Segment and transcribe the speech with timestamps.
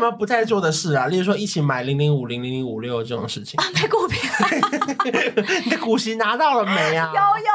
[0.00, 1.06] 有没有不再做的事啊？
[1.08, 3.60] 例如说一起买零零五零零零五六这种事情。
[3.74, 4.20] 买股票，
[5.64, 7.12] 你的股息拿到了没啊？
[7.14, 7.50] 有 有有，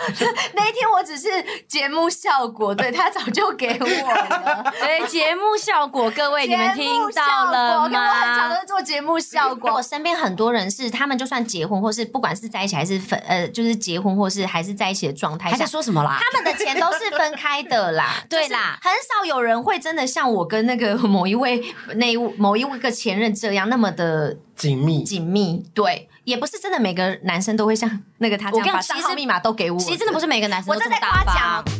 [0.54, 1.28] 那一天我只是
[1.68, 4.72] 节目效果，对，他早就给我了。
[4.80, 8.10] 对， 节目效果，各位你们听到了吗？
[8.10, 9.74] 我很常都是做节目效果。
[9.74, 16.18] 我身边很多人是，他们就算结婚，或是不管是在一起还是分，呃，就是结婚或是还是在一起的状态下，还在说什么啦？
[16.20, 21.62] 他们的钱都是分开的啦， 对啦，很少有人会真的像我跟那个某一位
[21.94, 25.64] 那某一位个前任这样那么的紧密紧密。
[25.74, 29.78] 对，也不是真的每个男生都会像那个他这样把账号密码都给我。
[29.78, 31.79] 其实真的不是每个男生都这么大方。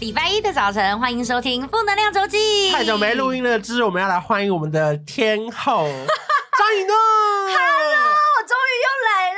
[0.00, 2.70] 礼拜一的早晨，欢迎收听《负能量周记》。
[2.72, 5.84] 太久没录音了，之我们要来欢迎我们的天后
[6.56, 6.96] 张雨诺。
[6.96, 9.29] Hello，我终于又来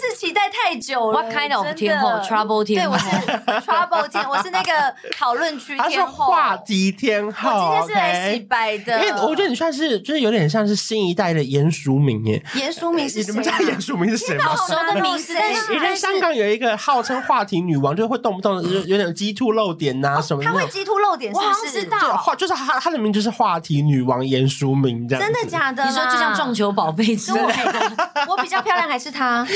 [0.00, 1.20] 是期待太久了。
[1.20, 2.96] What kind of 天后？Trouble 天后？
[2.96, 3.06] 对，我是
[3.66, 4.72] Trouble 天，我是那个
[5.16, 7.50] 讨论区天后，话题天后。
[7.50, 12.42] 我今天是来洗白的，因为我觉得你算是，就是有点像是新一代的严淑敏耶。
[12.54, 13.30] 严淑敏是谁？
[13.30, 14.44] 你们家严淑敏是谁吗？
[14.46, 20.42] 好熟的名字，但是以前香港有一个号称话题女王，就会动不动有有点鸡兔露点呐什么。
[20.42, 21.82] 她会鸡兔露点，是不是？
[21.82, 25.24] 知道，话就是她，她的名就是话题女王严淑敏这样。
[25.24, 25.84] 真的假的？
[25.84, 28.10] 你说就像撞球宝贝之类的。
[28.28, 29.46] 我比较漂亮还是她？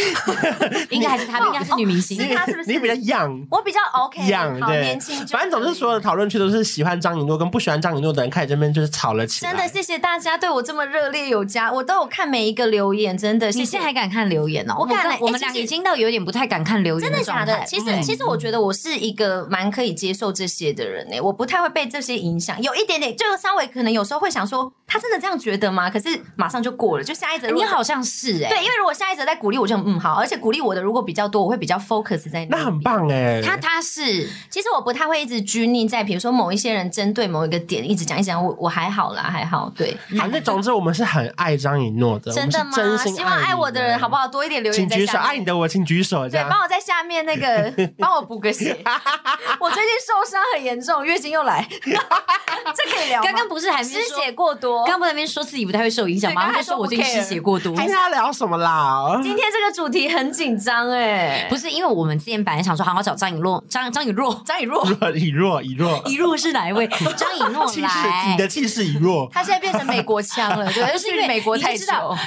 [0.91, 2.21] 应该还是她，应该是女明星。
[2.21, 2.71] 是她是不是？
[2.71, 5.17] 你比较 young，我比较 OK，young，对，年轻。
[5.29, 9.51] 反正总是所有的讨论区都是喜欢张颖诺跟不喜欢张颖诺的人，开始这边就是吵了起来。
[9.51, 13.49] 真的谢谢大家对我这么热烈有加，我都有看每一个留言，真的。
[13.49, 14.75] 你现在还敢看留言哦？
[14.79, 17.11] 我看，我们俩已经到有点不太敢看留言。
[17.11, 17.63] 真的假的？
[17.65, 25.89] 其实其实我觉得我是一个蛮可以接受这些的人呢，我不太会被这些影响，有一点点，就稍微可能有时候会想说，他真的这样觉得吗？
[25.91, 27.49] 可是马上就过了，就下一则。
[27.51, 32.57] 你好像是哎，对，因为如果下一则在鼓励我，就嗯好，而且鼓励我的如果比较多，我会比较 focus 在那。
[32.57, 39.71] 那很棒哎，他他是，其实我不太会一直拘泥在，比如说某一些人针对某一个点一直讲一直讲，我我还好啦，还好。
[39.77, 42.71] 对，反正总之我们是很爱张以诺的，真的吗？
[42.75, 44.27] 真心希望爱我的人好不好？
[44.27, 48.75] 多一点留言，请举手，爱你的我请举手，对，帮我在下面那个 帮我补个血。
[49.61, 53.23] 我最近受伤很严重，月经又来， 这可以聊。
[53.23, 54.85] 刚刚不是还没失血过多？
[54.87, 56.51] 刚不在那边说自己不太会受影响吗？
[56.51, 59.21] 还说我最近失血过多，今天要聊什么啦？
[59.23, 64.85] 今天这个主题很紧张哎，不是因为我们之前本来想说好好找张以诺，张张以若，张 以若，
[65.15, 66.87] 以若以若，以若是哪一位？
[67.17, 71.85] 张以诺来，你的气势以若，他现在变成美国腔了，对， 就是因为美国太久。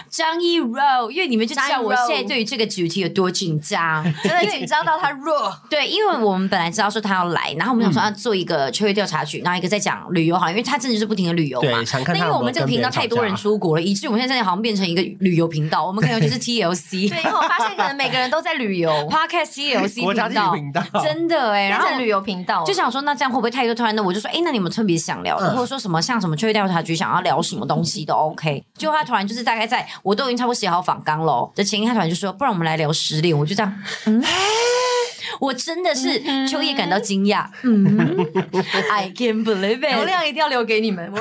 [0.10, 5.52] 张以若，因为你们就知道我现在对于这个主题有多紧张，真的紧张到他弱。
[5.70, 11.84] 对，因为我们本来知道说他要来，然后我们想说要做一个秋月调查局，然后一个在讲旅游，好，因为他真的是不停的旅游嘛。
[12.06, 15.86] 那因为我们这个频道太多人出国了，以至于我们现在好像变成一个旅游频道。
[15.86, 17.10] 我们可能就是 TLC。
[17.10, 23.74] 对，因为我发现可能每个人都在旅游， Podcast TLC 频道，真的哎，然后旅游频道，就想说那这样会不会太多？
[23.76, 28.64] 突然的我就说，哎，那你们特别想聊的，或者说什么像什么秋叶调查局想要聊什么东西都 OK。
[28.78, 33.38] 就他突然就是大概在我都已经差不多写好访纲了的前一天，他突然就说，不然我们来聊失恋。
[33.38, 34.24] 我就这样，嗯。
[35.40, 37.86] 我真的是秋叶感到惊讶，嗯
[38.92, 41.12] ，I can't believe it，流量一定要留给你们。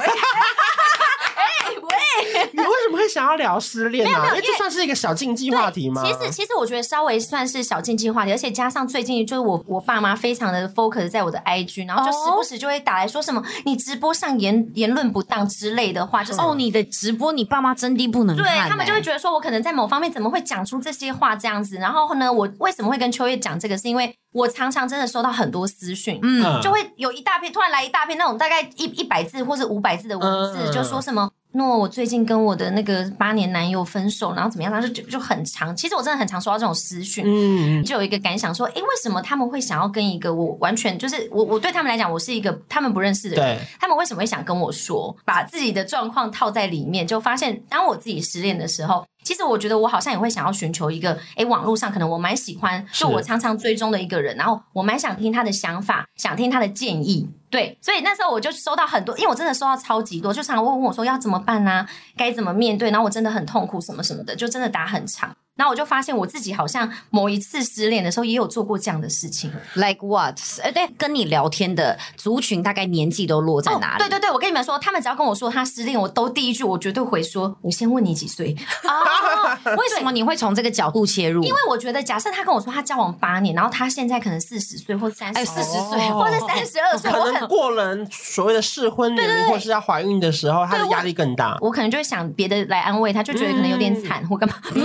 [2.57, 4.19] 你为什么会想要聊失恋呢？
[4.43, 6.03] 这算是一个小禁忌话题吗？
[6.05, 23.77] 其实，其实我觉得稍微算是小禁忌话题，而且加上最近就是我我爸妈非常的 focus 在我的 IG，然后就时不时就会打来说什么你直播上言言论不当之类的话，就是哦，你的直播你爸妈真的不能看，对他们就会觉得说我可能在某方面怎么会讲出这些话这样子，然后呢，我为什么会跟秋叶讲这个？
[23.77, 31.31] 是因为我常常真的收到很多私讯，嗯，就会有一大片突然来一大片那种大概一一百字或者五百字的文字，就说什么。
[31.57, 34.73] 诺，我最近跟我的那个八年男友分手，然后怎么样？
[34.73, 35.75] 他就就很长。
[35.75, 47.07] 其实我真的很常收到这种私讯，嗯，就有一个感想说，诶，为什么他们会想要跟一个我完全就是我我对他们来讲，我是一个他们不认识的人，他们为什么会想跟我说，把自己的状况套在里面？
[47.07, 57.29] 就发现当我自己失恋的时候，其实我觉得我好像也会想要寻求一个，哎，网络上可能我蛮喜欢，就我常常追踪的一个人，然后我蛮想听他的想法，想听他的建议。
[57.51, 61.89] 对，所以那时候我就收到很多，因为我真的收到超级多，就常常问问我说要怎么办呢、啊？
[62.17, 62.89] 该怎么面对？
[62.93, 65.35] 然后我真的很痛苦，什么什么的，就真的打很长。
[65.57, 69.51] 然后我就发现我自己好像某一次失恋的时候也有做过这样的事情。
[69.75, 70.39] Like what？
[70.63, 74.05] 呃，对，跟你聊天的族群大概年纪都落在哪里？
[74.05, 78.55] 哦，对对对，我跟你们说，他们只要跟我说他失恋，我都第一句我绝对会说，我先问你几岁。
[78.85, 81.43] 哦， 为什么你会从这个角度切入？
[81.43, 91.57] 因为我觉得，假设他跟我说他交往八年，然后他现在可能四十岁或三十，四十岁或者三十二岁，可能过了所谓的适婚年龄或是要怀孕的时候，他的压力更大。
[91.63, 94.57] 我可能就会想别的来安慰他，就觉得可能有点惨或干嘛。
[94.75, 94.81] 我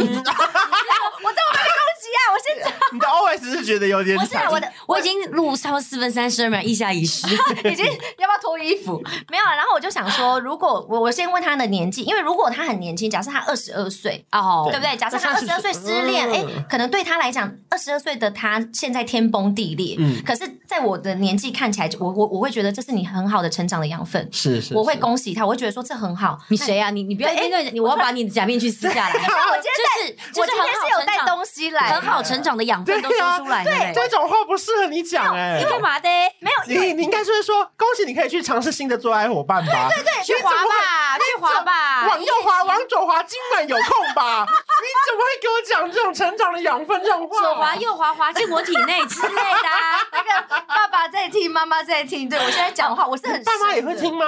[0.62, 0.78] 哈
[1.12, 1.21] 哈
[2.02, 2.20] 这么没攻击啊！
[2.34, 4.28] 我现在你的 OS 是觉得有点惨。
[4.28, 7.28] 不是我的，我已经录超四分三十二秒，一下一时，
[7.66, 9.02] 已经要不要脱衣服？
[9.30, 9.56] 没有啊。
[9.56, 14.96] 然后我就想说，如果我我先问他的年纪，因为如果他很年轻，假设他二十二岁哦，对不对？
[14.98, 19.96] 假设他二十二岁失恋，哎，可能对他来讲，二十二岁的他现在天崩地裂。
[20.00, 24.28] 嗯，可是在我的年纪看起来，我我我会觉得这是你很好的成长的养分。
[24.32, 26.40] 是是，我会恭喜他，我会觉得说这很好。
[26.50, 26.90] 你谁啊？
[26.90, 29.14] 你你不要因为我要把你的假面具撕下来。
[29.52, 33.64] 我今天带，我今天是有带东西来，很好成长的养分都说出来。
[33.64, 35.60] 对，这种话不适合你讲哎。
[35.60, 36.10] 你干嘛的？
[36.40, 39.90] 没有，你你应该是说恭喜你可以去尝试新的做爱伙伴吧。
[39.90, 44.46] 对对，去滑吧，去滑吧，往右滑，往左滑，今晚有空吧？
[44.82, 47.40] 你怎么会给我讲这种成长的养分这种话？
[47.40, 49.70] 左滑右滑，滑进我体内之类的。
[50.12, 52.28] 那个爸爸在听，妈妈在听。
[52.28, 54.26] 对，我现在讲话，我是很爸妈也会听吗？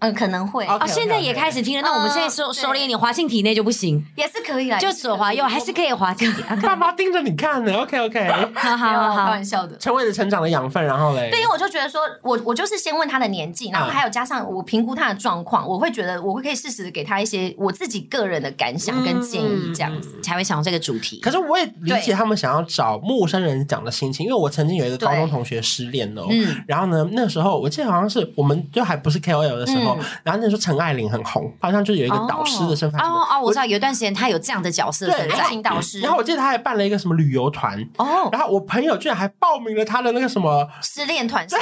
[0.00, 0.66] 嗯，可能会。
[0.66, 0.80] 哦。
[0.86, 6.32] 现在也开始听了，那我们现在收收敛一点，滑进体内就不行，也是可以啦，就左滑右还是可以滑进。
[6.62, 20.08] 爸妈盯着你看呢，OK OK，好好好，开玩笑的，成为了成长的养分，然后嘞，对，因为我就觉得说，我我就是先问他的年纪，然后还有加上我评估他的状况，我会觉得我会可以适时的给他一些我自己个人的感想跟建议，这样子。
[20.22, 21.20] 才会想到这个主题。
[21.20, 26.26] 可是我也理解他们想要找陌生人讲的心情，因为我曾经有一个高中同学失恋哦，
[26.66, 29.87] 然后呢，那时候我记得好像是我们就还不是 KOL 的时候，
[30.22, 30.58] 然后那时候。
[30.68, 33.00] 陈爱玲很红，好像就是有一个导师的身份。
[33.00, 36.00] 哦哦，我知道有一段时间他有这样的角色，对，爱情导师。
[36.00, 41.46] 然后我记得他还办了一个什么旅游团哦，然后我朋友居然还报名了他的那个什么失恋团。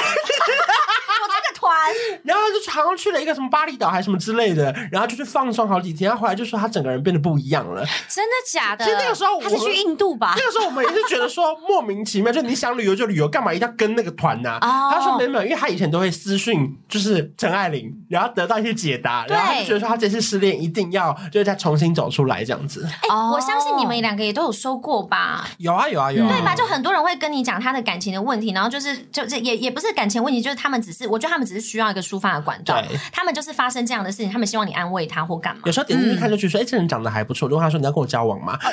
[2.23, 6.09] 然后就好像去了一个什么巴厘岛还是什么之类的，然后就去放松好几天。
[6.09, 7.85] 然后后来就说他整个人变得不一样了。
[8.09, 8.83] 真的假的？
[8.83, 10.33] 其实那个时候他是去印度吧？
[10.37, 14.57] 那个时候我们也是觉得说莫名其妙， 就你想旅游就旅游，干嘛一定要跟那个团呢？
[14.61, 19.77] 他说没有，因为他以前都会私讯就是陈爱玲，然后得到一些解答，然后他就觉得。
[19.77, 22.83] 说他这次失恋一定要就是再重新走出来这样子。
[23.03, 25.47] 哎、欸，我相信你们两个也都有说过吧？
[25.59, 26.55] 有啊有啊有啊，对吧？
[26.55, 32.81] 就很多人会跟你讲他的感情的问题，然后就是就是也也不是感情问题，就是他们只是我觉得他们只是需要一个抒发的管道。
[32.81, 35.61] 对，他们就是发生这样的事情，他们希望你安慰他或干嘛。
[35.65, 37.47] 有时候点进去看就去说，哎、嗯，这人长得还不错。
[37.49, 38.57] 如果他说你要跟我交往吗？
[38.63, 38.67] 哦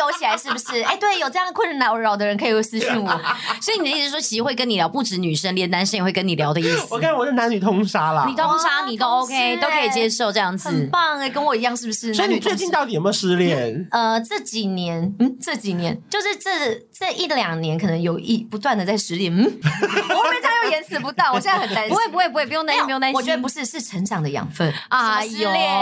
[0.00, 0.82] 呃起来是不是？
[0.82, 3.20] 哎，对，有这样困扰扰的人可以私信我。
[3.60, 6.88] 所以你的意思说，其实会跟你聊，不止女生，连男生也会跟你聊的意思。
[6.90, 12.12] 我看我是男女通杀啦，你通杀你都 OK，都可以接受这样子，很棒哎，跟我一样是不是？
[12.14, 13.86] 所以你最近到底有没有失恋？
[13.90, 16.50] 呃，这几年，嗯，这几年就是这
[16.92, 19.32] 这一两年，可能有一不断的在失恋。
[19.32, 21.32] 嗯， 我会不会这样又延迟不到？
[21.32, 21.90] 我现在很担心。
[21.90, 23.14] 不会不会不会，不用担心不用担心。
[23.14, 25.22] 我觉得不是，是成长的养分啊。
[25.22, 25.72] 失恋，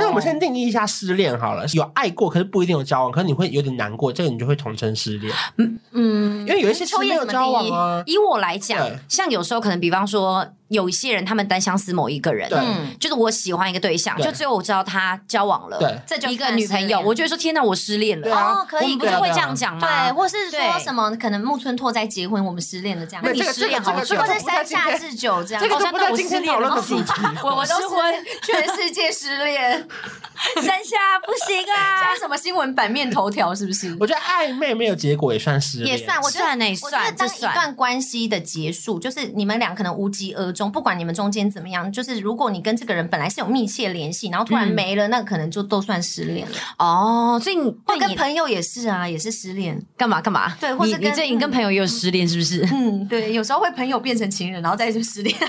[0.00, 1.64] 那我们先定义一下失恋好了。
[1.68, 4.56] 有爱过，可是不一定有交往，可是你会有点难过，这个你就会。
[4.56, 8.02] 统称失恋，嗯嗯，因为有一些秋叶没有交往啊。
[8.06, 10.48] 以我来讲，像有时候可能，比方说。
[10.68, 20.08] 有一些人，他们单相思某一个人，嗯，就是我喜欢一个对象，就只有我知道他交往了，对，这就一个女朋友，我就会说天哪，我失恋了，哦，可以，不是会这样讲吗？
[20.08, 27.12] 对，或是说什么可能木村拓哉结婚，我们失恋了这样，你失恋好久，或者山下智久这样，这个都不在今天讨论的主题，
[27.44, 29.86] 我们都是全世界失恋，
[30.62, 33.96] 山下不行啊，像什么新闻版面头条是不是？
[34.00, 41.36] 我觉得暧昧没有结果也算失恋，也算，我觉得算，我觉得当一段关系的结束，就是你们俩可能无疾而终，不管你们中间。
[41.50, 41.90] 怎么样？
[41.92, 47.38] 就是如果你跟这个人本来是有密切联系，然后突然没了，嗯、那可能就都算失恋了哦。
[47.40, 50.54] 所以你会跟朋友也是啊，也是失恋，干嘛干嘛？
[50.58, 52.66] 对，或者你最近跟朋友也有失恋是不是？
[52.72, 55.36] 嗯，对，有时候会朋友变成情人，然后再就失恋。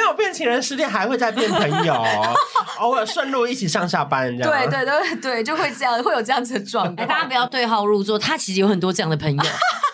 [0.00, 1.94] 可是朋友变情人失恋还会再变朋友，
[2.80, 4.50] 偶尔顺路一起上下班这样。
[4.50, 7.04] 对对对对，就会这样，会有这样子的状态。
[7.04, 9.42] 大家不要对号入座，他其实有很多这样的朋友。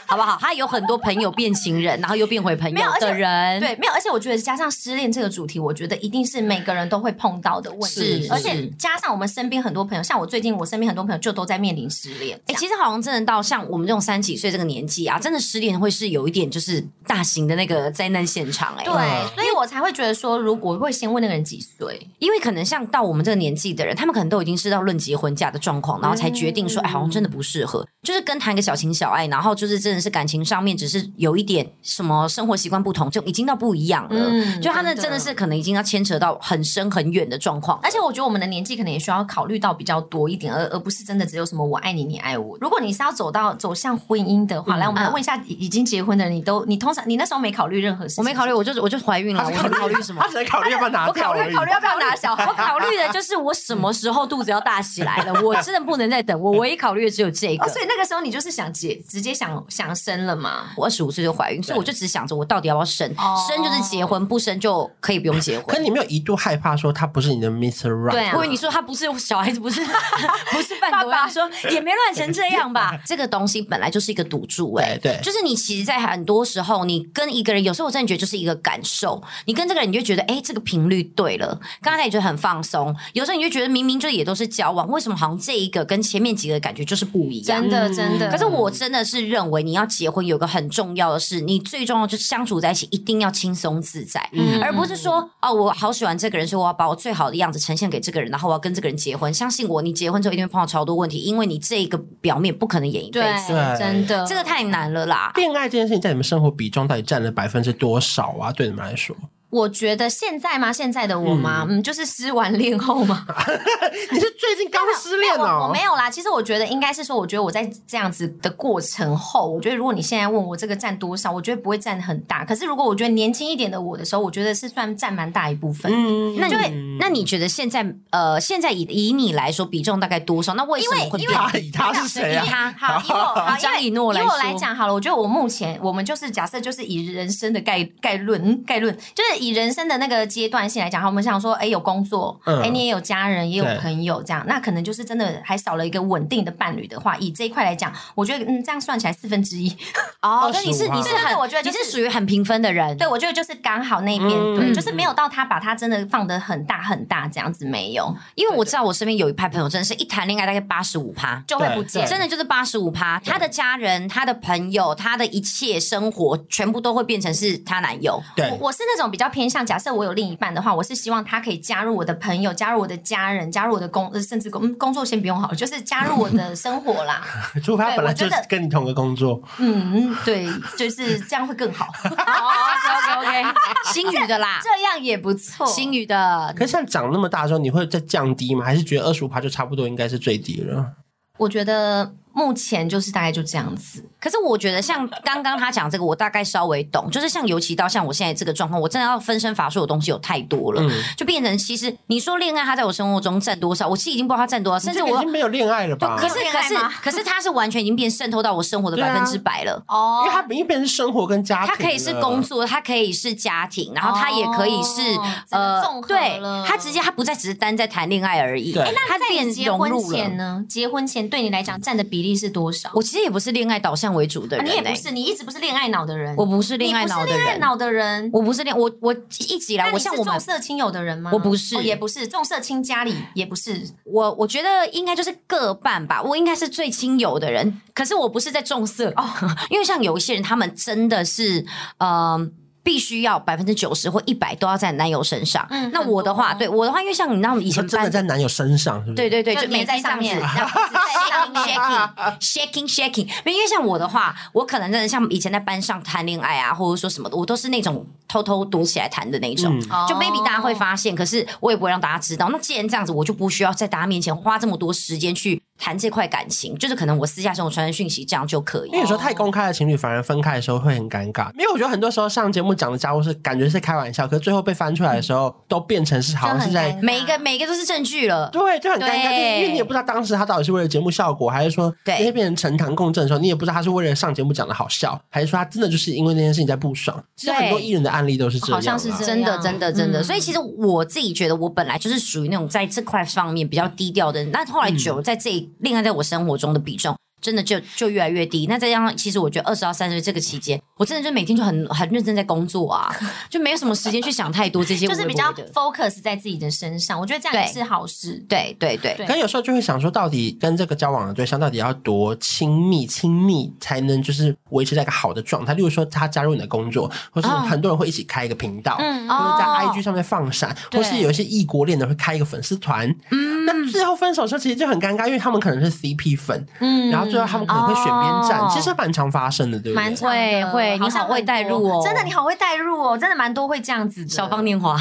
[0.09, 0.39] 好不好？
[0.41, 3.59] 他有很多朋友变情人，然后又变回朋友的人。
[3.59, 3.93] 对，没有。
[3.93, 8.23] 而且我觉得加上失恋这个主题，我觉得一定是每个人都会碰到的问题。
[8.23, 12.39] 是，而且加上我们身边很多朋友，像我最近我身边很多朋友就都在面临失恋。
[12.47, 18.83] 哎、欸，其实好像真的到像我们这种三十几岁这个年纪啊，真的失恋会是有一点就是大型的那个灾难现场、欸。
[18.83, 34.29] 哎，对，所以我才会觉得说，如果我会先问那个人几岁，因为可能像到我们这个年纪的人，他们可能都已经知道论结婚嫁的状况，然后才决定说，哎、欸，好像真的不适合，就是跟谈个小情小爱，然后就是真的是感情上面只是有一点什么生活习惯不同，就已经到不一样了。
[34.29, 37.81] 嗯，就他那真的是可能已经要牵扯到很深很远的状况。
[37.83, 42.59] 而且我觉得我们的年纪可能也需要考虑到比较多一点，而而不是真的只有什么我爱你，你爱我。
[42.61, 48.23] 如果你是要走到走向婚姻的话，嗯、来我们来问一下已经结婚的人，你都你通常你那时候没考虑任何事情？
[48.23, 49.47] 我没考虑，我就我就怀孕了。
[49.87, 50.23] 我考虑什么？
[50.23, 51.31] 他只能考虑要不要拿掉。
[51.31, 52.47] 我考虑考虑要不要拿 小孩。
[52.47, 56.39] 我考虑的就是我什么时候肚子要大起来了，我真的不能再等。
[56.41, 57.65] 我唯一考虑的只有这个。
[57.65, 60.69] 哦、所以那个时候你就是想结，直接想想生了嘛？
[60.77, 63.07] 我二十五岁就怀孕，所以我就只想着我到底要不要生？
[63.49, 65.67] 生就是结婚，不生就可以不用结婚。
[65.67, 67.91] 可你没有一度害怕说他不是你的 Mr.
[67.91, 68.11] Right？
[68.11, 69.81] 对啊，因为你说他不是小孩子，不是
[70.53, 72.99] 不是爸爸说也没乱成这样吧？
[73.05, 82.95] 这个东西本来就是一个赌注哎、欸，对，就是你其实，在很多时候，你跟一个人，有时候我真的觉得就是一个感受，你跟这个人，你就觉得哎，这个频率对了，刚才也觉得很放松。
[83.13, 87.63] 有时候你就觉得明明就也都是交往，为什么好像这一个跟前面几个感觉就是不一样？
[87.63, 88.31] 真的真的。
[88.31, 99.33] 可是我真的是认为，你要结婚有个很重要的事，你最重要就是相处在一起一定要轻松自在，嗯、而不是说哦，我好喜欢这个人，所以我要把我最好的样子呈现给这个人，然后我要跟这个人结婚。
[99.33, 105.33] 相信我，你结婚之后一定会碰到超多问题，因为你这个表面不可能演一辈子，对，真的，这个太难了啦。
[105.37, 108.53] 恋爱这件事情在你们生活比重到底占了百分之多少啊？
[108.53, 109.15] 对你们来说？
[109.57, 110.71] 我觉得现在吗？
[110.71, 111.67] 现在的我吗？
[111.69, 113.25] 嗯，就是失完恋后吗？
[114.13, 115.67] 你是最近刚失恋哦？
[115.67, 116.11] 我没有啦。
[116.11, 122.45] 其实我觉得应该是说，我觉得我在这样子的过程后，我觉得如果你现在问我这个占多少，我觉得不会占很大。
[122.45, 125.91] 可是如果我觉得年轻一点的我的时候，我觉得是算占蛮大一部分。
[125.91, 126.69] 嗯，那就会
[127.01, 130.53] 那你觉得现在呃，现在以以你来说比重大概多少？
[130.55, 132.45] 那为什么会因为他以他是谁啊？
[132.47, 134.93] 他好，以我 好张以诺来以我来讲好了。
[134.93, 140.27] 我觉得我目前我们就是假设就是以人生的概概论概论，就是以人生的那个。
[140.27, 149.75] 阶段性来讲，我们想说，哎，有工作，哎、嗯，你也有家人，也有朋友，这样，那可能就是真的还少了一个稳定的伴侣的话，以这一块来讲，我觉得，嗯，这样算起来四分之一。
[150.21, 152.97] 哦，那你是你是很，我觉得你是属于很平分的人。
[152.99, 158.15] 对，我觉得就是刚好那边，嗯、对，就是没有到他把他真的放得很大很大这样子，没有。
[158.35, 168.21] 因为我知道我身边有一派朋友，真的是一谈恋爱大概八十五趴就会不见，真的就是八十五趴，他的家人、他的朋友、他的一切生活，全部都会变成是他男友。
[168.35, 170.87] 对，我，我是那种比较偏向，假设我有另一半的话，我。
[170.87, 177.27] 是希望他可以加入我的朋友，加入我的家人，加入我的工，甚至工工作先不用好，就是加入我的 生活啦。
[177.61, 180.47] 除非他本来就是跟你同个工作，嗯，对，
[180.79, 181.89] 就是这样会更好。
[182.07, 183.55] OK OK OK，
[183.93, 185.67] 星宇的啦，这样也不错。
[185.67, 188.65] 新宇的，可是像长那么大的时候，你会再降低吗？
[188.65, 190.93] 还是觉得二十五趴就差不多应该是最低了？
[191.39, 192.13] 我觉得。
[192.37, 206.15] 目前就是大概就这样子，可是我觉得像刚刚他讲这个，我大概稍微懂，就是像尤其到像我现在这个状况，我真的要分身乏术的东西有太多了，嗯、就变成其实你说恋爱，他在我生活中占多少，我其实已经不知道他占多少，甚至我已经没有恋爱了吧？
[206.21, 209.83] 可是可是可是他是完全已经变渗透到我生活的百分之百了。
[209.89, 220.65] 哦，因为他已经变成生活跟家庭，他可以是工作，他可以是家庭，然后他也可以是、哦、呃，对，他直接他不再只是单在谈恋爱而已，对，那在你结婚前呢？
[220.69, 222.91] 结婚前对你来讲占的比例是多少？
[222.95, 226.35] 我其实也不是恋爱导向为主的人，欸，你也不是，你一直不是恋爱脑的人。
[226.37, 231.31] 我不是恋爱脑的人，恋爱脑的人，我不是恋我我一直以来，我像我们重色轻友的人吗？
[231.33, 233.81] 我不是，哦，也不是重色轻家里，也不是。
[234.05, 236.23] 我我觉得应该就是各半吧。
[236.23, 239.25] 我应该是最亲友的人，可是我不是在重色哦，
[239.71, 241.61] 因为像有一些人，他们真的是
[241.99, 242.09] 嗯。
[242.39, 242.51] 呃
[242.87, 245.67] 必须要百分之九十或一百都要在男友身上。
[245.71, 249.15] 嗯，那我的话，对我的话，因为像你那种，以前真的在男友身上，是不是？
[249.17, 250.39] 对对对，就没在上面。
[250.39, 250.81] 然后
[251.67, 253.27] shaking shaking shaking。
[253.45, 259.81] 因为像我的话，我可能真的像以前在班上谈恋爱啊，或者说什么的，我都是那种偷偷躲起来谈的那种。
[260.09, 262.51] 就 maybe 大家会发现，可是我也不会让大家知道。
[262.53, 265.61] 那既然这样子，我就不需要在大家面前花这么多时间去。
[265.79, 268.91] 谈这块感情，就是可能我私下生活传讯息这样就可以。
[268.91, 271.51] 因为有时候太公开的情侣，反而分开的时候会很尴尬。
[271.53, 278.49] 因为我觉得很多时候上节目讲的家务事感觉是开玩笑，可是最后被翻出来的时候，都变成是好像是在每一个每一个都是证据了。
[278.51, 287.23] 对，就很尴尬，就因为你也不知道当时他到底是为了节目效果，还是说那些变成呈堂共证的时候，你也不知道他是为了上节目讲的好笑，还是说他真的就是因为那件事情在不爽。
[287.37, 290.23] 其实很多艺人的案例都是这样，好像是真的，真的，真的。
[290.23, 297.17] 所以其实我自己觉得，我本来就是属于那种在这块方面比较低调的人，但后来久了在这恋爱在我生活中的比重。
[297.47, 298.67] 真的就就越来越低。
[298.67, 303.15] 那再加上，其实我觉得二十到三十岁这个期间，我真的就每天就很很认真在工作啊，
[303.49, 305.07] 就没有什么时间去想太多这些。
[305.07, 308.45] 就是比较 focus 在自己的身上，我觉得这样也是好事。
[308.49, 309.15] 对对对。
[309.17, 315.73] 对可有时候就会想说，到底跟这个交往的对象到底要多亲密亲密，才能就是维持在一个好的状态？
[315.75, 323.55] 例如说，他加入你的工作，或是很多人会一起开一个频道，嗯，或者在 IG 上面放闪，或是有一些异国恋的会开一个粉丝团，嗯。
[323.67, 330.03] 那最后分手的时候其实就很尴尬，因为他们可能是 CP 粉，嗯，然后最后他们可能会选边站，其实蛮常发生的，对不对？
[330.03, 334.29] 蛮常会会，你好会带入哦，真的你好会带入哦，真的蛮多会这样子的。
[334.31, 334.97] 小芳年华，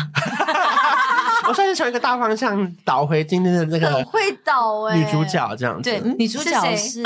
[1.48, 7.02] 我算是从一个大方向导回今天的这个会导哎，女主角这样子，对，女主角是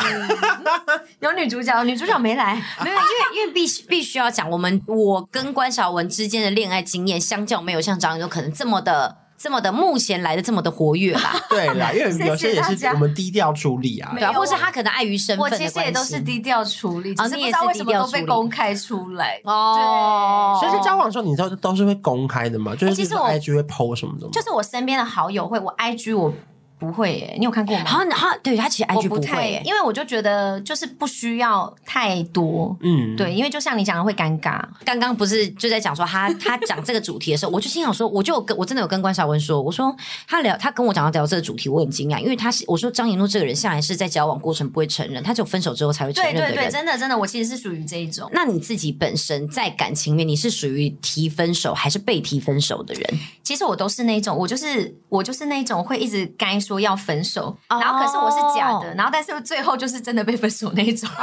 [1.19, 9.17] 有女主角，女主角没来， 没有，因为因为必须必须要讲，我们我跟关晓雯之间的恋爱经验，相较没有像张宇都可能这么的。
[9.39, 20.60] 这么的，目前来的这么的活跃吧， 对啦，因为 有些也是我们低调处理啊，对啊，或是他可能碍于身份，我其实也都是低调处理，只是不知道为什么都被公开出来哦。
[20.60, 22.75] 对，所以是交往的时候，你知道都是会公开的嘛？
[22.75, 24.31] 就是其实 IG 会 PO 什么的吗？
[24.34, 26.34] 就是我身边的好友会，我 IG 我。
[26.79, 27.83] 不会耶，你有看过吗？
[27.86, 34.63] 好，他对他其实 IG 不会，因为我就觉得就是不需要太多，嗯，对，因为就像你讲的会尴尬。
[34.86, 39.93] 刚刚不是就在讲说他 他讲这个主题的时候，我就心想说，我就跟我真的有跟关晓雯说，我说
[40.25, 46.33] 他聊他跟我讲到聊这个主题，我很惊讶，因为他是我说张颖诺这个人向来是在交往过程不会承认，他只有分手之后才会承认。
[46.33, 48.29] 对对对，真的真的，我其实是属于这一种。
[48.31, 53.19] 那你自己本身在感情里面，你是属于提分手还是被提分手的人？
[53.43, 57.55] 其实我都是那种，我就是我就是那种会一直该说要分手。
[57.67, 61.19] 然后可是我是假的，然后但是最后就是真的被分手那一种， 那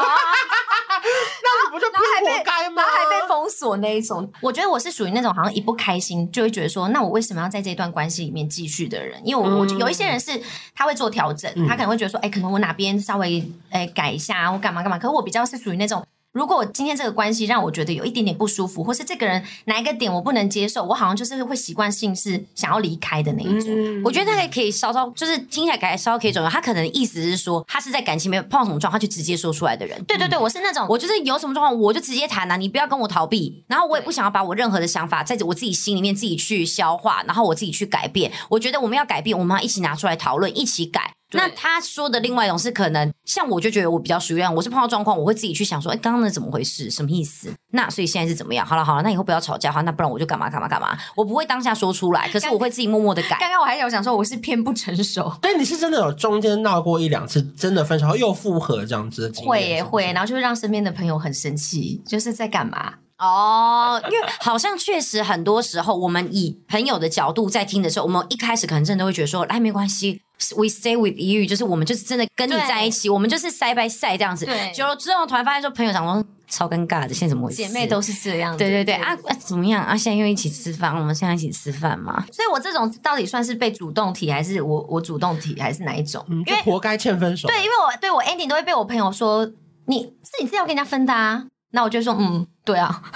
[1.65, 2.83] 你不就不活该吗？
[2.83, 4.31] 然后还被封锁那一种。
[4.41, 9.21] 我觉得我是属于那种好像一不开心就会觉得说，那我为什么要在这段关系里面继续的人？
[9.25, 10.41] 因为我我有一些人是
[10.75, 14.99] 他会做调整，他可能会觉得说，哎，可能我哪边稍微哎改一下，我干嘛干嘛。
[14.99, 16.05] 可是我比较是属于那种。
[16.37, 23.71] 如果今天这个关系让我觉得有一点点不舒服，或是这个人哪一个点我不能接受，我好像就是会习惯性是想要离开的那一种。
[23.71, 30.05] 嗯、我觉得他可以可以稍稍就是听起来感觉稍稍可以转，他可能意思是说他是在感情没有碰到什么状况，就直接说出来的人。
[30.05, 33.65] 对对对，我是那种，我就是有什么状况我就直接谈啊，你不要跟我逃避。
[33.67, 38.31] 然后我也不想要把我任何的想法在我自己心里面自己去消化，然后我自己去改变。
[38.51, 41.15] 我觉得我们要改变，我们要一起拿出来讨论，一起改。
[41.37, 46.91] 对那他说的另外一种是可能，像我就觉得我比较属于，我是碰到状况，我会自己去想说，哎，刚刚那怎么回事？
[46.91, 47.53] 什么意思？
[47.73, 48.67] 那所以现在是怎么样？
[48.67, 53.37] 好了好了，那以后不要吵架哈，那不然我就干嘛干嘛干嘛，我不会当下说出来，可是我会自己默默的改。
[53.41, 59.49] 刚刚我还有想说我是偏不成熟，对，你是真的有中间闹过一两次，真的分手后又复合这样子的经验？
[59.49, 62.95] 会会，然后就会让身边的朋友很生气，就是在干嘛？
[63.19, 70.21] 哦，因为好像确实很多时候，我们以朋友的角度在听的时候，我们一开始可能真的会觉得说，哎，没关系
[70.57, 74.45] ，we stay with you，就是我们就是真的跟你在一起，我们就是 side by side 这样子。
[74.45, 77.57] 对，久了之后突然发现说，朋友讲说超尴尬的，现在怎么回事？
[77.57, 78.57] 姐妹都是这样。
[78.57, 79.97] 对对对，啊啊，怎么样啊？
[79.97, 82.25] 现在又一起吃饭，我们现在一起吃饭嘛？
[82.33, 86.25] 所以我这种到底算是被主动提，还是我我主动提，还是哪一种？
[86.29, 87.49] 嗯，因为活该欠分手。
[87.49, 89.45] 对，因为我对我 ending 都会被我朋友说，
[89.87, 91.47] 你是你自己要跟人家分的啊。
[91.73, 93.03] 那我就说，嗯，对啊。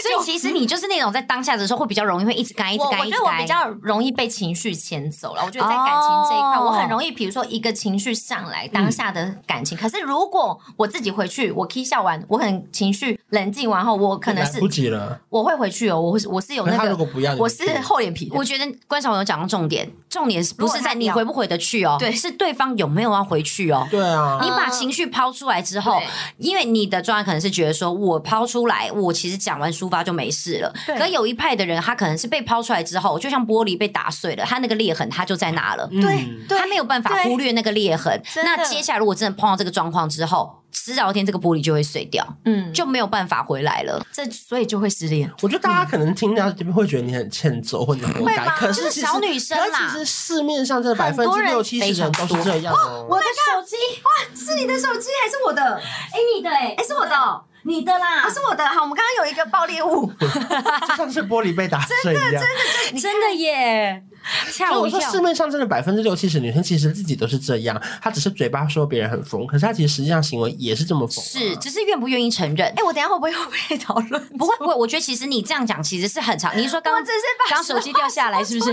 [0.00, 3.00] 所以其实你就是那种在当下的时候会比较容易会一直干一直干。
[3.00, 5.42] 我觉得我比较容易被情绪牵走了。
[5.44, 9.76] 我觉得在感情这一块，我很容易，比如说一个情绪上来，当下的感情。
[9.76, 15.20] 可是如果我自己回去，我 k 笑完，我很情绪冷静完后，我可能是不急了。
[15.28, 16.96] 我会回去哦，我我是有那个，
[17.38, 18.30] 我是厚脸皮。
[18.32, 21.96] 我觉得关韶文有讲到重点，重点是不是在你回不回得去哦？
[21.98, 23.86] 对，是对方有没有要回去哦？
[23.90, 24.38] 对啊。
[24.42, 26.00] 你把情绪抛出来之后，
[26.38, 30.72] 因为你的状态可能是觉得说，我抛出来，我其实讲完抒发就没事了。
[30.86, 35.86] 可有一派的人，他可能是被抛出来之后，就像玻璃被打碎了，他那个裂痕他就在那了。
[35.88, 38.22] 对，嗯、他没有办法忽略那个裂痕。
[38.36, 44.00] 那接下来如果真的碰到这个状况之后，迟早一天这个玻璃就会碎掉，嗯，就没有办法回来了。
[44.12, 45.28] 这所以就会失恋。
[45.42, 53.04] 我觉得大家可能听到这边会觉得你很欠揍或者活该，吗可是小女生啦，其实市面上这百分之六七十人都是这样哦。
[53.10, 53.74] 我的手机
[54.04, 55.62] 哇，是你的手机还是我的？
[55.62, 57.42] 哎，你的哎，哎是我的。
[57.62, 58.66] 你的啦，不是我的。
[58.66, 64.02] 好，我们刚刚有一个爆裂物， 就像是玻璃被打碎一样，真的，真的，真的耶！
[64.50, 65.10] 吓我一跳。
[65.10, 71.24] 市面上真的百分之六七十女生其实自己都是这样，她只是嘴巴说别人很疯，可是她其实实际上行为也是这么疯。
[71.24, 72.68] 是，只是愿不愿意承认。
[72.76, 74.28] 哎，我等下会不会又被讨论？
[74.36, 74.74] 不会，不会。
[74.74, 76.56] 我觉得其实你这样讲其实是很长。
[76.56, 78.64] 你是说刚刚只是把刚手机掉下来，是不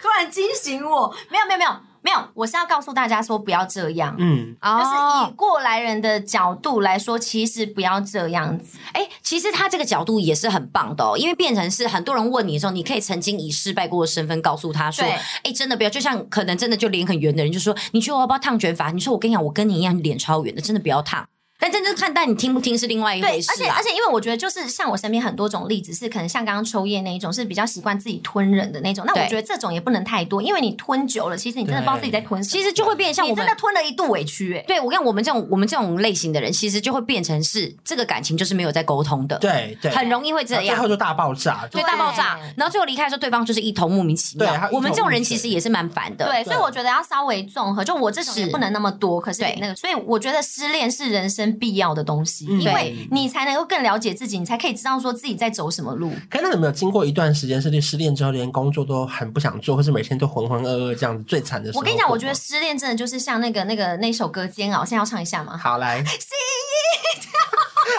[0.00, 1.70] 突然惊醒我，没有，没有，没有。
[2.04, 8.78] 没有，我是要告诉大家说不要这样，嗯，就是以过来人的角度来说，其实不要这样子。
[8.92, 18.90] 哎，其实他这个角度也是很棒的哦，因为变成是很多人问你的时候，你可以曾经以失败过的身份告诉他说，哎对，真的不要，就像可能真的就脸很圆的人就说，你觉得我要不要烫卷发？
[18.90, 21.26] 你说我跟你讲，我跟你一样脸超圆的，真的不要烫。
[21.58, 23.48] 但真正看待你听不听是另外一回事。
[23.56, 29.04] 对，而且而且，因为我觉得就是像我身边很多种例子，是可能像刚刚秋叶那一种，是比较习惯自己吞人的那种。
[29.06, 34.56] 那我觉得这种也不能太多，因为你吞久了，其实你真的不知道自己在吞什么，其实就会变成像我们真的吞了一肚委屈。
[34.56, 39.38] 哎，对我跟我们这种我们这种类型的人，其实就会变成是这个感情就是没有在沟通的。
[39.38, 42.38] 对对，很容易会这样，最后就大爆炸，对大爆炸。
[42.56, 44.50] 然后最后离开的时候，对方就是一头莫名其妙。
[44.50, 46.26] 对，我们这种人其实也是蛮烦的。
[46.26, 56.10] 对，所以我觉得要稍微综合，就我这种也不能那么多，可是那个，所以我觉得失恋是人生必要的东西，因为你才能够更了解自己，你才可以知道说自己在走什么路。
[56.30, 61.80] 可是那有没有经过一段时间，是你失恋之后连工作都很不想做，或是每天都浑浑噩噩这样子，最惨的时候？
[61.80, 65.56] 我跟你讲，我觉得失恋真的就是像那个那个那首歌《煎熬》，现在要唱一下吗？
[65.56, 67.30] 好来， 心一跳，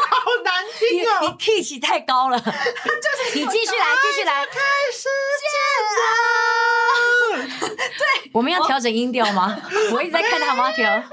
[0.09, 2.53] 好难听哦，你 key 起太高了， 就是
[3.35, 4.59] 你继续来，继续来，开
[4.91, 5.07] 始
[5.41, 5.53] 煎
[6.01, 6.05] 熬。
[7.77, 9.55] 对，我们要调整音调吗？
[9.91, 10.71] 我一直在看他吗？
[10.71, 11.03] 调。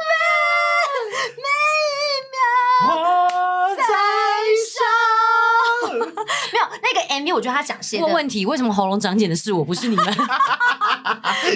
[7.13, 10.05] MV 我觉得他讲些问问题，为什么喉咙长茧的是我，不是你们？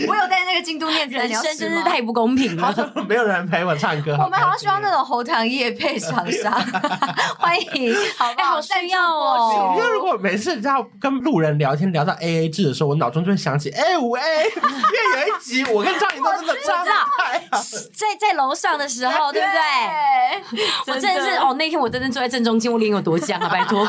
[0.06, 2.74] 我有带那个京都念慈，人生真是太不公平了。
[3.08, 6.52] 没有人陪我唱歌，我们好像需要那种喉糖液配厂商，
[7.38, 8.60] 欢迎，好不好？
[8.60, 9.74] 需要哦。
[9.76, 20.94] 因为如果每次你知道跟路人聊天聊到 A A 制的时候，我脑中就会想起哎五 A，因为有一集我跟张颖都真的差太在在楼上的时候，对不对？
[20.94, 23.48] 我真的是哦，那天我真的坐在正中间，我脸有多僵啊！
[23.48, 23.80] 拜托。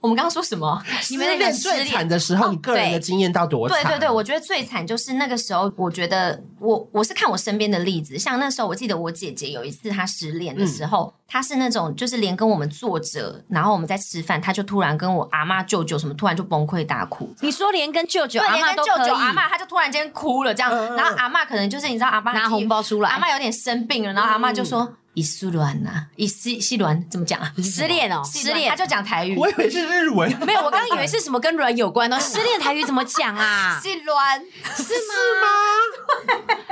[0.00, 0.80] 我们刚刚说什么？
[1.10, 3.82] 你们那个最惨的时候，你个人的经验到多惨？
[3.82, 5.72] 对对对，我觉得最惨就是那个时候。
[5.76, 17.34] 我觉得我我是看我身边的例子，像那时候，我记得我姐姐有一次她失恋的时候，她是那种就是连跟我们坐着，然后我们在吃饭，她就突然跟我阿妈舅舅什么突然就崩溃大哭。
[17.40, 24.96] 你说连跟舅舅阿妈都可以，阿妈她就突然间哭了这样，然后阿妈可能就是你知道阿妈拿红包出来，阿妈有点生病了，然后阿妈就说。
[25.14, 27.52] 一失恋呐，一失失恋怎么讲啊？
[27.62, 29.36] 失恋哦， 失恋，他就讲台语。
[29.36, 32.18] 我以为是日文， 没有，我刚刚以为是什么跟软有关哦。
[32.18, 33.78] 失恋台语怎么讲啊？
[33.82, 35.46] 失恋是吗？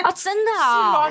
[0.02, 1.06] 啊，真的啊！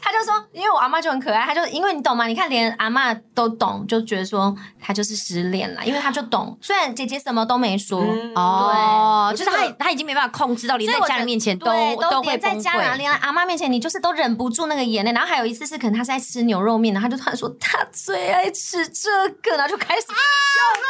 [0.00, 2.26] 他就说，因为我阿妈就很可爱，他就因为你懂吗？
[2.26, 6.56] 你看连阿妈都懂，就觉得说他就是失恋了，因为他就懂。
[6.62, 8.00] 虽然姐姐什么都没说
[8.36, 11.66] 哦，就是他他已经没办法控制到，连在家人面前都
[12.08, 15.10] 都会在家人连阿妈面前，你就是都忍不住那个眼泪。
[15.12, 16.67] 然后还有一次是可能他是在吃牛肉。
[16.68, 19.10] 肉面，然后他就突然说他最爱吃这
[19.42, 20.14] 个，然后就开始又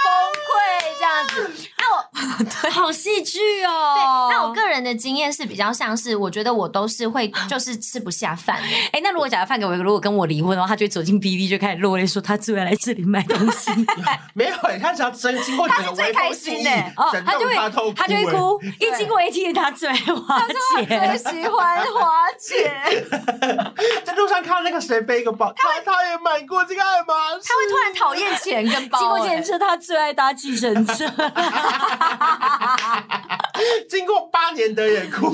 [0.04, 0.10] 崩
[0.44, 0.50] 溃
[0.98, 1.70] 这样子。
[1.88, 4.28] 那 我对，好戏剧哦。
[4.28, 8.60] 对，那我个人的经验是比较像是，我觉得我都是会 就是吃不下饭。
[8.92, 13.70] 哎，那如果假如饭给我，如果跟我离婚的话，他就会走进 B B 就开始落泪，说他最爱来这里买东西。
[14.34, 17.54] 没有，他只要真经过，他是最开心的哦，他就会
[17.94, 18.60] 他就会哭。
[18.78, 20.40] 一经过 ATM，他最爱花
[20.76, 22.72] 钱，最喜欢花钱。
[24.04, 25.52] 在路上看到那个谁背一个包。
[25.56, 28.98] 他他也买过这个爱马仕，他会突然讨厌钱跟包。
[28.98, 31.06] 经过计程车，他最爱搭计程车。
[33.88, 35.30] 经过八年的也哭，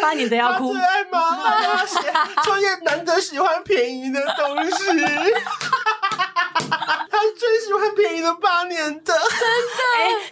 [0.00, 0.72] 八年的要哭。
[0.72, 1.84] 他最爱妈妈，
[2.44, 4.84] 创业难得喜欢便宜的东西。
[6.56, 9.20] 他最喜欢便宜的八年的，真的。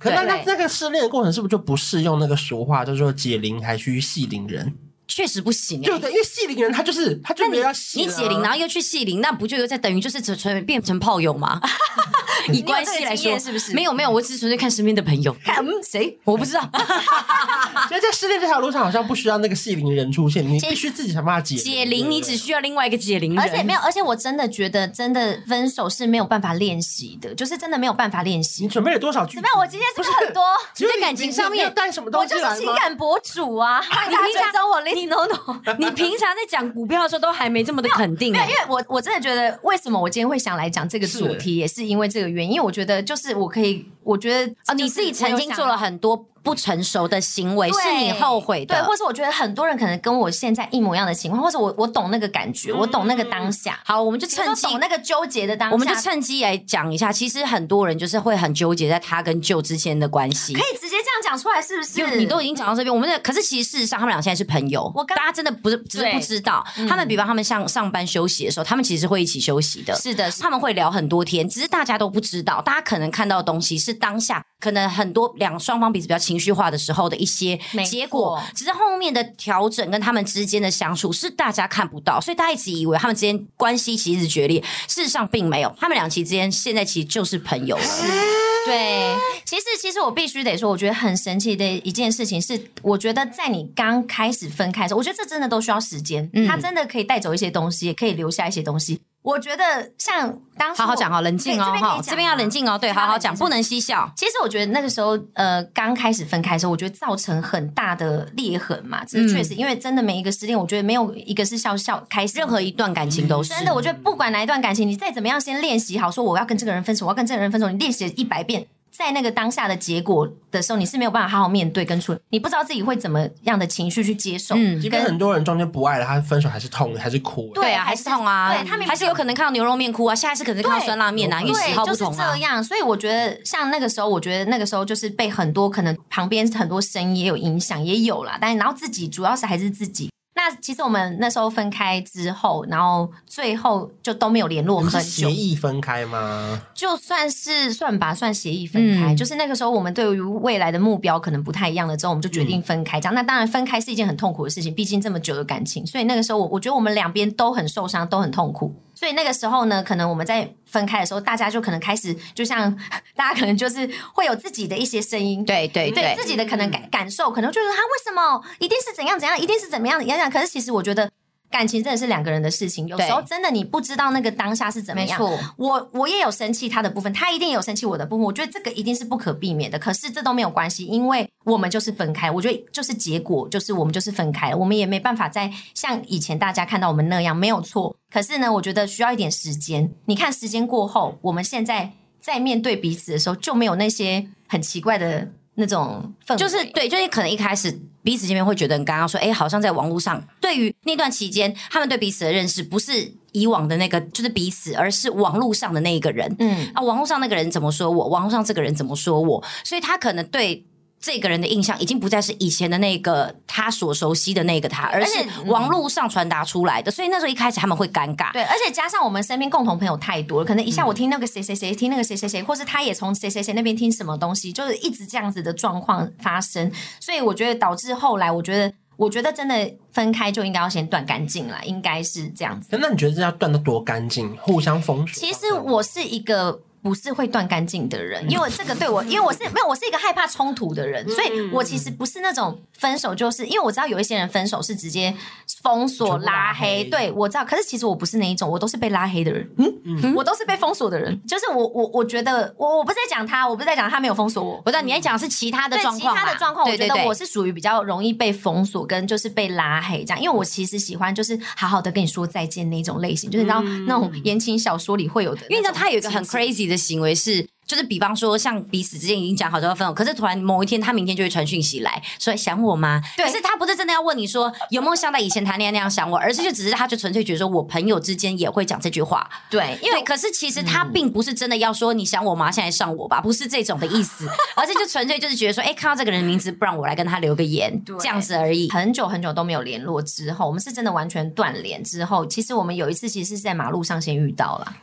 [0.00, 4.72] 可那那那个失恋的过程是不是就不适用那个俗话，叫做解铃还须系铃人？
[5.14, 11.60] 确实不行哎，对对，因为系铃人他就是他就没有要系，你解铃然后又去系铃，那不就又在等于就是纯粹变成炮友吗？
[12.52, 13.72] 以关系来说是不是？
[13.72, 16.60] 没有没有，我只是纯粹看身边的朋友，看 谁我不知道。
[17.88, 23.40] 所以在失恋这条路上，好像不需要那个系铃人出现，你必须自己想办法解解铃，你只需要另外一个解铃人。
[23.40, 28.64] 而且没有，而且我真的觉得，真的分手是没有办法练习的，就是真的没有办法练习。
[28.64, 29.38] 你准备了多少句？
[29.40, 30.42] 没有，我今天是不是很多？
[30.78, 32.34] 你在感情上面带什么东西？
[32.34, 33.80] 我就是情感博主啊！
[34.08, 35.60] 你平常找我 no no。
[35.78, 46.26] 你平常在讲股票的时候都还没这么的肯定，没有，因为我我真的觉得，为什么我今天会想来讲这个主题，也是因为这个原因，因为我觉得就是我可以，我觉得啊，你自己曾经做了很多。
[46.44, 53.80] 不成熟的行为是你后悔的，对，或是我觉得很多人可能跟我现在一模一样的情况，或者我我懂那个感觉，我懂那个当下。
[53.84, 57.10] 好，我们就趁机懂那个纠结的当下，我们就趁机来讲一下。
[57.10, 62.16] 其实很多人就是会很纠结在他跟舅之间的关系，可以直接这样讲出来，是不是？
[62.18, 64.92] 你都已经讲到这边，我们的可是其实事实上他们俩现在是朋友。
[64.94, 69.94] 我大家真的不是只是不知道，他们比方他们上上班休息的时候，他们其实会一起休息的。
[69.96, 72.60] 是的，他们会聊很多天，只是大家都不知道。
[72.60, 74.44] 大家可能看到的东西是当下。
[74.60, 87.84] 可能很多两双方彼此比较情绪化的时候的一些结果，只是后面的调整跟他们之间的相处是大家看不到，所以大家一直以为他们之间关系其实是决裂，事实上并没有，他们俩其实之间现在其实就是朋友了。
[88.66, 89.14] 对，
[89.44, 99.02] 其实其实我必须得说，我觉得很神奇的一件事情是，我觉得在你刚开始分开的时候，我觉得这真的都需要时间，它真的可以带走一些东西，也可以留下一些东西。
[99.24, 104.12] 我觉得像当时好好讲哦，冷静哦，哈，这边要冷静哦，对，好好讲，不能嬉笑。
[104.14, 113.74] 其实我觉得那个时候，呃，刚开始分开的时候，我觉得造成很大的裂痕嘛，这确实，因为真的每一个失恋，我觉得没有一个是笑笑开始，任何一段感情都是真的。
[113.74, 118.66] 我觉得不管哪一段感情，你再怎么样，先练习好，说我要跟这个人分手，我要跟这个人分手，你练习一百遍。
[118.96, 124.54] 在那个当下的结果的时候，你是没有办法好好面对跟处理，你不知道自己会怎么样的情绪去接受。
[124.56, 127.50] 嗯，即便很多人中间不爱了，他分手还是痛，还是哭。
[127.54, 128.54] 对啊，还是痛啊。
[128.54, 132.16] 对，他们还是有可能看到牛肉面哭啊，下一次可能看到酸辣面啊，因为喜好不同啊。
[132.16, 138.38] 就是这样，所以我觉得像那个时候，我觉得那个时候就是被很多可能旁边很多声音也有影响，也有啦。
[138.40, 140.08] 但然后自己主要是还是自己。
[140.36, 145.00] 那其实我们那时候分开之后，然后最后就都没有联络很久。
[145.00, 146.60] 协议分开吗？
[146.74, 149.14] 就算是算吧，算协议分开。
[149.14, 153.00] 嗯、就是那个时候，我们对于未来的目标可能不太一样了，之后我们就决定分开。
[153.00, 155.86] 这样，嗯、那当然分开是一件很痛苦的事情，毕竟这么久的感情。
[155.86, 158.74] 所以那个时候，我我觉得我们两边都很受伤，都很痛苦。
[158.94, 162.74] 所以那个时候呢，可能我们在分开的时候，大家就可能开始，就像
[163.16, 170.30] 大家可能就是会有自己的一些声音，对对对，对，自己的可能感感受，可能就是他为什么一定是怎样怎样，一定是怎么样怎样。
[170.30, 171.10] 可是其实我觉得。
[171.54, 175.20] 感情真的是两个人的事情，有时候真的你不知道那个当下是怎么样。
[175.56, 178.24] 我我也有生气他的部分，他一定有生气我的部分。
[178.26, 182.28] 我觉得这个一定是不可避免的，可是这都没有关系，因为我们就是分开。
[182.28, 187.94] 我觉得就是结果，就是我们就是分开了，我们也没办法再像以前大家看到我们那样，没有错。
[188.10, 189.88] 可是呢，我觉得需要一点时间。
[190.06, 195.28] 你看时间过后，我们现在在面对彼此的时候，就没有那些很奇怪的。
[195.56, 206.36] 那种氛围就是对，就是可能一开始彼此见面会觉得很尴尬，说哎，好像在网络上，对于那段期间，他们对彼此的认识不是以往的那个，就是彼此，而是网络上的那一个人。
[206.38, 208.08] 嗯啊，网络上那个人怎么说我？
[208.08, 209.42] 网络上这个人怎么说我？
[209.64, 210.64] 所以他可能对。
[211.04, 216.90] 这个人的印象已经不再是以前的那个他所熟悉的那个他，而是网络上传达出来的。
[216.90, 226.72] 所以那时候一开始他们会尴尬，对，而且加上我们身边共同朋友太多了，可能一下我听那个谁谁谁，听那个谁谁谁，或是他也从谁谁谁那边听什么东西，就是一直这样子的状况发生。
[226.98, 232.68] 所以我觉得导致后来，我觉得，我觉得真的分开就应该要先断干净了，应该是这样子。
[232.80, 234.34] 那你觉得这要断得多干净？
[234.38, 235.20] 互相封锁？
[235.20, 236.62] 其实我是一个。
[236.84, 245.14] 不是会断干净的人，因为这个对我， 因为我是没有，我是一个害怕冲突的人，所以我其实不是那种分手就是，因为我知道有一些人分手是直接
[245.62, 266.73] 封锁拉黑，对，我知道，可是其实我不是那一种，我都是被拉黑的人，嗯，我都是被封锁的人，就是我我我觉得我我不是在讲他，我不是在讲他没有封锁我，我知道你在讲是其他的状况，其他的状况，我觉得我是属于比较容易被封锁跟就是被拉黑这样，因为我其实喜欢就是好好的跟你说再见那种类型，就是你知道那种言情小说里会有的，因为你知道他有一个很 crazy 的。
[266.76, 273.00] 行为是，就是比方说，像彼此之间已经讲好就要分手，可是突然某一天他明天就会传讯息来说想我吗？
[273.16, 279.28] 对，可是他不是真的要问你说有没有像在以前谈恋爱那样想我，而是就只是他就纯粹觉得说我朋友之间也会讲这句话。
[279.50, 282.50] 对，因为可是其实他并不是真的要说你想我吗？
[282.50, 288.68] 现在上我吧，不是这种的意思，而是就纯粹就是觉得说，哎、欸，看到这个人的名字，不然我来跟他留个言，这样子而已。
[288.70, 294.76] 很久很久都没有联络之后，我们是真的完全断联之后，其实我们有一次其实是在马路上先遇到了。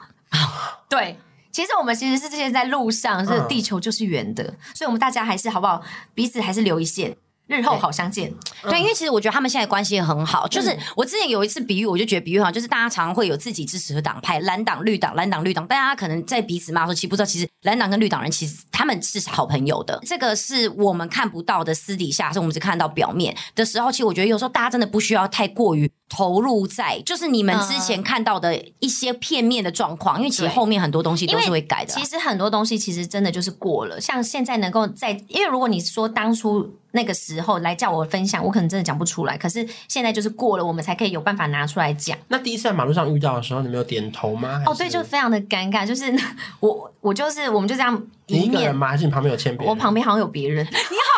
[0.89, 1.17] 对。
[1.51, 5.81] 其实我们其实是之前在路上，是地球就是圆的，嗯、所以我们大家还是好不好？
[6.13, 7.15] 彼此还是留一线。
[7.47, 8.33] 日后好相见，
[8.63, 10.47] 对，因为其实我觉得他们现在关系也很好。
[10.47, 19.99] 就是我之前有一次比喻，我就觉得比喻好，就是大家常常会有自己支持的党派，蓝党、绿党、蓝党、绿党，大家可能在彼此骂说，其实不知道，其实蓝党跟绿党人其实他们是好朋友的。
[20.03, 23.91] 这个是我们看不到的私底下，是我们只看到表面的时候。
[23.91, 31.93] 其实我觉得有时候大家真的不需要太过于投入在，就是你们之前看到的一些片面的状况，因为其实后面很多东西都是会改的。
[31.93, 36.75] 其实很多东西其实真的就是过了，像现在能够在，因为如果你说当初。
[36.93, 39.37] 那个时候来叫我分享，我可能真的讲不出来。
[39.37, 42.17] 可是现在就是过了，我们才可以有办法拿出来讲。
[42.27, 44.61] 那第一次在马路上遇到的时候，你没有点头吗？
[44.65, 45.87] 哦，对，就非常的尴尬。
[45.87, 46.13] 就是
[46.59, 47.95] 我，我就是，我们就这样
[48.27, 48.39] 一。
[48.39, 48.89] 你一个人吗？
[48.89, 49.69] 还是你旁边有牵别人？
[49.69, 50.65] 我旁边好像有别人。
[50.65, 51.10] 你好。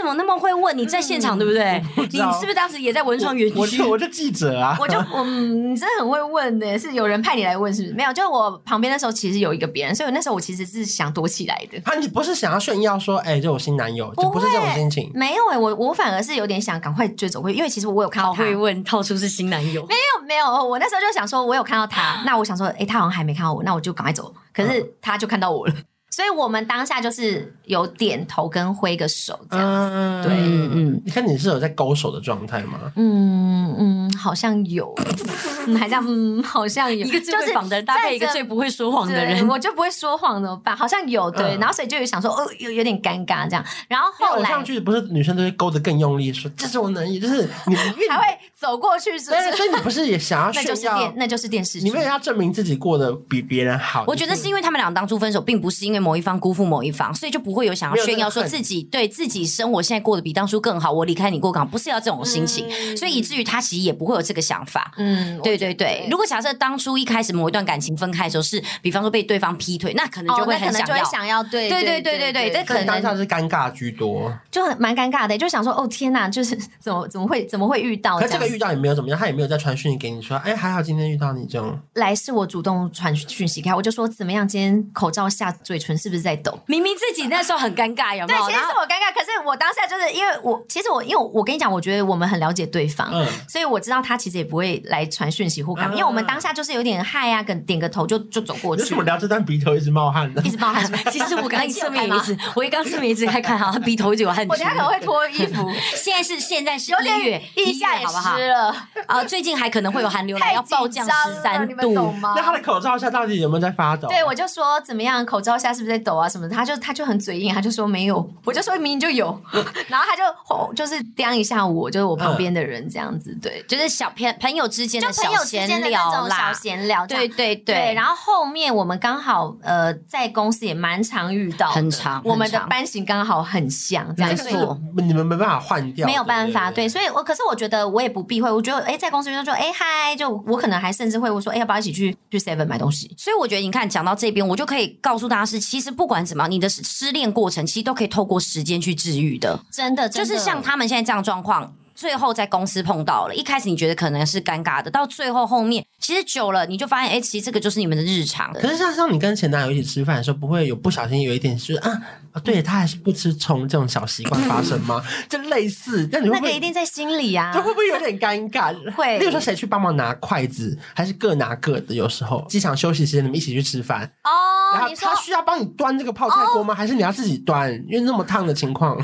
[0.00, 0.76] 你怎么那么会问？
[0.76, 1.82] 你在现场对不对？
[1.96, 3.58] 你是不是当时也在文创园区？
[3.58, 6.78] 我就我就记者啊，我就嗯，你真的很会问呢。
[6.78, 7.94] 是有人派你来问是不是？
[7.94, 11.78] 没有，就我旁边那时候其实有一个别人，所以那时候我其实是想躲起来的。
[11.84, 15.10] 啊，你不是想要炫耀说，哎，这我新男友，就不是这种心情。
[15.14, 19.84] 没有哎，我我反而是有点想赶快追走会，因为其实我有看到他会问套出是新男友。
[19.86, 24.32] 没有没有，我那时候就想说，我有看到他，那我想说，哎，他好像还没看到我，那我就赶快走。
[24.54, 25.74] 可是他就看到我了。
[26.10, 32.80] 所以我们当下就是有点头跟挥个手这样子，嗯、对，嗯嗯，你看你是有在勾手的状态吗？
[32.96, 34.92] 嗯嗯，好像有，
[35.78, 40.76] 还这样，嗯，好像有，一个最会绑的人搭配一个最不会说谎的人，我就不会说谎怎么办？
[40.76, 47.76] 好像有对，然后所以就有想说，哦，有有点尴尬这样，然后后来上去不是女生都会勾的更用力，说这是我能力，就是你
[48.10, 48.24] 还会
[48.58, 49.52] 走过去，是不是？
[49.56, 50.66] 所以你不是也想要 炫耀？
[50.66, 54.04] 那就是电，那就是电视，你为了要证明自己过得比别人好。
[54.08, 60.90] 我觉得是因为他们俩当初分手，并不是因为某一方辜负某一方，所以就不会有想要炫耀说自己对自己生活现在过得比当初更好。
[60.90, 64.92] 我离开你过港，不是要这种心情，嗯、所以以至于他其实也不会有这个想法。
[64.96, 66.04] 嗯，对对对。
[66.10, 78.18] 如果假设当初一开始某一段感情分开的时候是，比方说被对方劈腿，那可能就会很想要，哦、想要对对对对对对，这可能当下是尴尬居多，就很蛮尴尬的，就想说哦天哪，就是怎么怎么会怎么会遇到？
[78.18, 81.78] 可这个遇到也没有怎么样，他也没有再传讯息给你说，哎，还好今天遇到你这种。
[81.94, 84.40] 来是我主动传讯息给他，我就说怎么样？
[84.48, 86.58] 今天口罩下嘴唇是不是在抖？
[86.66, 88.46] 明明自己那时候很尴尬，有没有？
[88.46, 98.82] 对，其实是我尴尬，可是我当下就是因为我，其实我因为我跟你讲，我觉得我们很了解对方，嗯，所以我知道他其实也不会来传讯息或干嘛，因为我们当下就是有点嗨啊，跟点个头就就走过去。
[98.82, 100.42] 为什么聊这段鼻头一直冒汗呢？
[100.44, 100.84] 一直冒汗。
[101.10, 104.46] 其实我刚刚侧面一直，我一刚侧面一直在看哈，他鼻头一直有汗。
[104.48, 105.70] 我等下可能会脱衣服。
[105.94, 108.74] 现在是现在是一月，一下也湿了
[109.06, 112.34] 啊，最近还可能会有寒流来，要暴降十三度吗？
[112.36, 114.08] 那他的口罩下到底有没有在发抖？
[114.08, 116.54] 对，我就说怎么样，口罩下是不是在抖啊什么的？
[116.54, 118.28] 他就他就很嘴硬，他就说没有。
[118.44, 119.26] 我就说明明就有，
[119.88, 127.94] 然后他就吼，就是叼一下我，就是我旁边的人这样子，对，就是小朋朋友之间的小闲聊啦，小闲聊，对对对。
[127.94, 134.50] 然后后面我们刚好呃在公司也蛮常遇到，很长，我们的班型刚好很像，这样子，
[134.96, 143.14] 你们没办法换掉，没有办法，对，所以我可是我觉得我也不避讳，我觉得哎在公司遇到说哎嗨，就我可能还甚至会我说哎要不要一起去去 Seven 买东西？
[143.16, 151.72] 所以我觉得你看讲到这边，我就可以告诉大家是，其实不管怎么样，你的失恋过程其实都可以透过时间去治愈的，真的，就是像他们现在这样状况。
[152.00, 158.50] 最后在公司碰到了，一开始你觉得可能是尴尬的，到最后后面其实久了你就发现，哎，其实这个就是你们的日常。
[158.54, 162.00] 可是像像你跟前男友一起吃饭的时候，不会有不小心有一点就是啊，
[162.42, 165.04] 对他还是不吃葱这种小习惯发生吗？
[165.28, 168.74] 就类似，那你会那个一定在心里啊，就会不会有点尴尬？
[168.94, 169.18] 会。
[169.18, 171.94] 例如说谁去帮忙拿筷子，还是各拿各的？
[171.94, 174.32] 有时候机场休息时间你们一起去吃饭哦，
[174.72, 176.74] 然后他需要帮你端这个泡菜锅吗？
[176.74, 177.70] 还是你要自己端？
[177.86, 178.96] 因为那么烫的情况，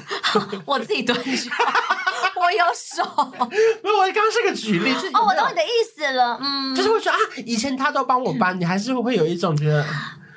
[0.64, 1.50] 我自己端去。
[2.50, 3.04] 我有手，
[3.82, 4.90] 没有，我刚刚是个举例。
[5.12, 9.84] 哦，我懂你的意思了，嗯，就是会说啊，以前他都帮我搬，你还是会有一种觉得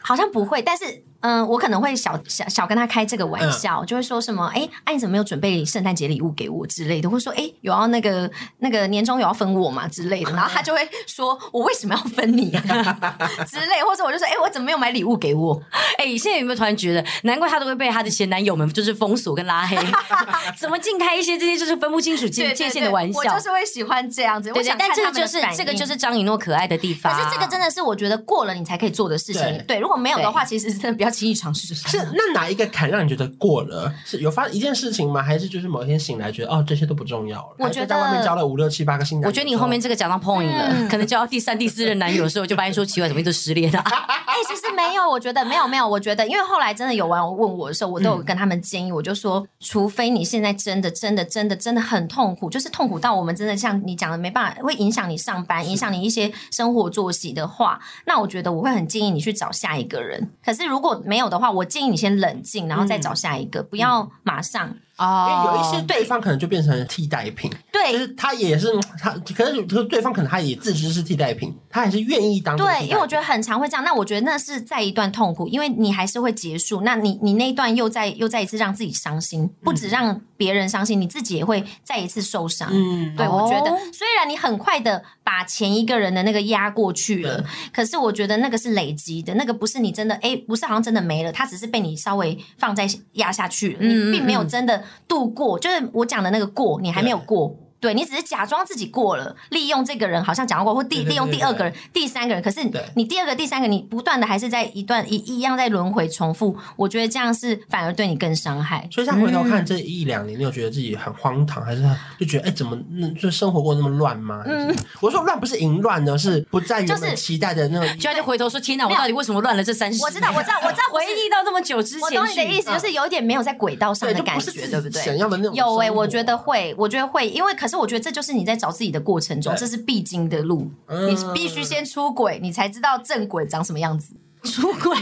[0.01, 1.03] 好像不会，但是。
[1.23, 12.61] 嗯，我可能会小小小跟他开这个玩笑，嗯、就会说什么，哎，哎，你怎么没有准备圣诞节礼物给我之类的，或者说，哎，有要那个那个年终有要分我嘛之类的，然后他就会说，我为什么要分你啊
[13.47, 15.61] 之类，或者我就说，哎，我怎么没有买礼物给我？
[15.97, 19.77] 哎，现在有没有突然觉得，难怪他都会被他的前男友们就是封锁跟拉黑，
[20.59, 23.19] 怎么尽开一些这些就是分不清楚界界限的玩笑？
[23.19, 27.15] 我就是会喜欢这样子，对对，但这个就是这个就是张以诺可爱的地方。
[27.15, 31.73] 可是这个真的是我觉得过了你才可以做的事情，对，对，如果没有的话，其实真的比较轻易尝试。
[31.73, 33.93] 是那哪一个坎让你觉得过了？
[34.03, 35.21] 是有发生一件事情吗？
[35.21, 37.55] 还是就是某一天醒来觉得哦，这些都不重要了？
[37.59, 43.79] 我觉得在外面交了五六七八个新男友，我觉得你后面这个讲到 point 了，嗯、可能交到第三、第四任男友的时候，就发现说奇怪，怎么一直失恋啊？
[44.25, 60.31] 哎、欸，其实没有，我觉得没有没有，我觉得因为后来真的有网友问我的时候，我都有跟他们建议，嗯、我就说，除非你现在真的真的真的真的很痛苦，就是痛苦到我们真的像你讲的没办法，会影响你上班，影响你一些生活作息的话，那我觉得我会很建议你去找下一个人。
[60.43, 62.67] 可是如果没有的话，我建议你先冷静。
[62.67, 64.75] 然后再找下一个，嗯、不要马上。
[64.97, 68.67] 哦，因为有一些对方可能就变成替代品，对，就是他也是
[68.99, 72.55] 他，可是可是对方可能他也自知是替代品，他还是愿意当。
[72.55, 73.83] 对，因为我觉得很常会这样。
[73.83, 76.81] 那我觉得那是在一段痛苦，因为你还是会结束。
[76.81, 82.69] 那你你那一段又再又再一次让自己伤心，不止让别人伤心，你自己也会再一次受伤。
[82.71, 97.55] 嗯，对，我觉得虽然你很快的把前一个人的那个压过去了，可是我觉得那个是累积的，那个不是你真的哎，不是好像真的没了，他只是被你稍微放在压下去了，你并没有真的度过，就是我讲的那个过，你还没有过。
[97.83, 102.61] 对，你只是假装自己过了，利用这个人好像讲过，或第利用第二个人、第三个人，可是
[102.95, 108.87] 你第二个、第三个，你不断的还是在一段一一样在轮回重复，我觉得这样是反而对你更伤害。
[108.89, 111.83] 所以像回头看这一两年，你有觉得自己很荒唐，还是
[112.17, 112.77] 就觉得哎，怎么
[113.21, 114.41] 就生活过那么乱吗？
[114.45, 117.85] 嗯， 我说乱不是淫乱呢，是不在原本期待的那种。
[117.99, 125.01] 就他就回头说：“天哪，我到底为什么乱了这三十年？”我知道，我知道，我知道，回忆到这么久之前，我懂你的意思，就是有点没有在轨道上的感觉，对不对？
[125.03, 128.57] 想要的那种有哎，我觉得会，我觉得会，因为可是我觉得这就是你在。
[128.63, 130.71] 找自己的过程中，这是必经的路。
[130.87, 134.15] 你必须先出轨，你才知道正轨长什么样子。
[134.41, 134.95] 出轨，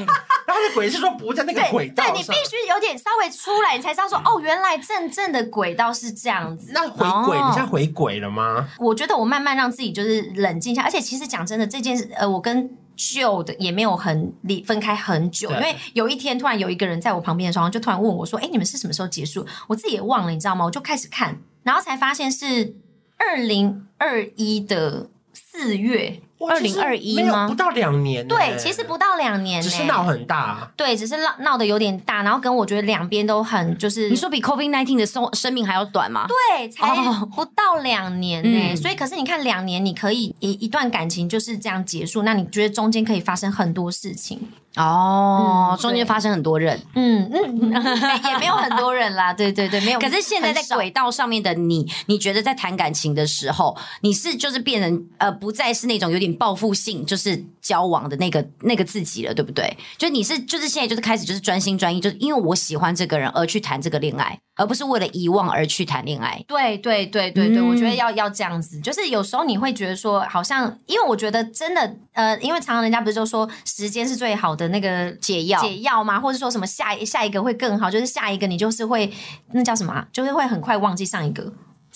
[0.47, 6.71] 他的轨是说不在那个轨道上，对，对你必须有点稍微出来，你才知道说哦，原来真正的轨道是这样子。
[6.73, 8.67] 那回轨，哦、你现在回轨了吗？
[8.79, 20.65] 我觉得我慢慢让自己就是冷静下，而且其实讲真的，这件事呃，我跟旧的也没有很离分开很久，因为有一天突然有一个人在我旁边的时候，就突然问我说：“哎，你们是什么时候结束？”我自己也忘了，你知道吗？
[20.65, 22.75] 我就开始看，然后才发现是
[23.17, 26.21] 二零二一的四月。
[26.49, 27.47] 二零二一吗？
[27.47, 28.27] 不到两年。
[28.27, 30.71] 对，其实不到两年，只是闹很大。
[30.75, 36.25] 对，只是闹闹得有点大，然后跟我觉得两边都很就是，你说比 COVID nineteen 的生生命还要短吗？
[36.27, 36.95] 对，才
[37.35, 38.75] 不到两年呢。
[38.75, 44.39] 所以，可是你看，两年你可以一一段感情就是这样结束，那你觉得中间可以发生很多事情？
[44.75, 47.71] 哦，中间发生很多人，嗯嗯，
[48.31, 49.99] 也没有很多人啦， 对对对，没有。
[49.99, 59.77] 可是现在在轨道上面的你，你觉得在谈感情的时候，你是就是变成呃，不再是那种有点报复性，就是交往的那个那个自己了，对不对？
[59.97, 64.39] 就你是就是现在就是开始就是专心专一，就是因为我喜欢这个人而去谈这个恋爱。
[64.57, 66.43] 而不是为了遗忘而去谈恋爱。
[66.47, 68.79] 对对对对对，嗯、我觉得要要这样子。
[68.81, 76.19] 就是有时候你会觉得说，好像因为我觉得真的，呃，因为常常人家不是就说时间是最好的那个解药解药吗？
[76.19, 79.11] 或者说什么下一下一个会更好，就是下一个你就是会
[79.51, 80.07] 那叫什么、啊？
[80.11, 81.51] 就是会很快忘记上一个。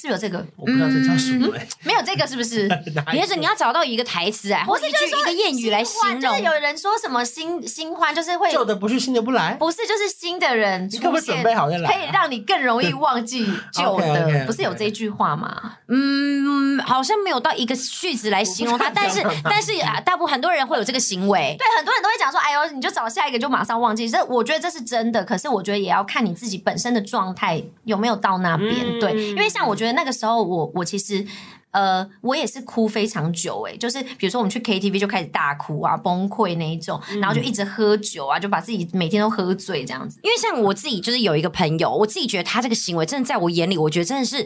[0.06, 1.48] 是有这个，我不知道这叫什么。
[1.84, 2.70] 没有这个是不是？
[3.14, 6.22] 也是你要找到一个台词啊，或是就是说一个谚语来形容。
[6.22, 9.54] 就是有人说什么新新欢，就是会旧的不去，新的不来。
[9.56, 11.92] 不是，就是新的人出现，可不可以准备好再来？
[11.92, 15.74] 可以让你更容易忘记 旧的，不是有这句话吗？
[15.88, 21.56] 嗯，好像没有到一个句子来形容它， 但是但是啊，大部分很多人会有这个行为。
[21.58, 24.10] 对，很多人都会讲说，哎呦，你就找下一个就马上忘记。
[24.10, 29.00] 这我觉得这是真的，可是我觉得也要看你自己本身的状态有没有到那边。
[29.00, 30.76] 对，因为像我觉得那个时候我。
[30.76, 31.26] 我其实，
[31.72, 40.20] 呃，我也是哭非常久诶，就是比如说我们去 KTV 就开始大哭啊，崩溃那一种，然后就一直喝酒啊，就把自己每天都喝醉这样子。
[40.22, 44.46] 因为像我自己就是有一个朋友，我自己觉得他这个行为真的在我眼里，我觉得真的是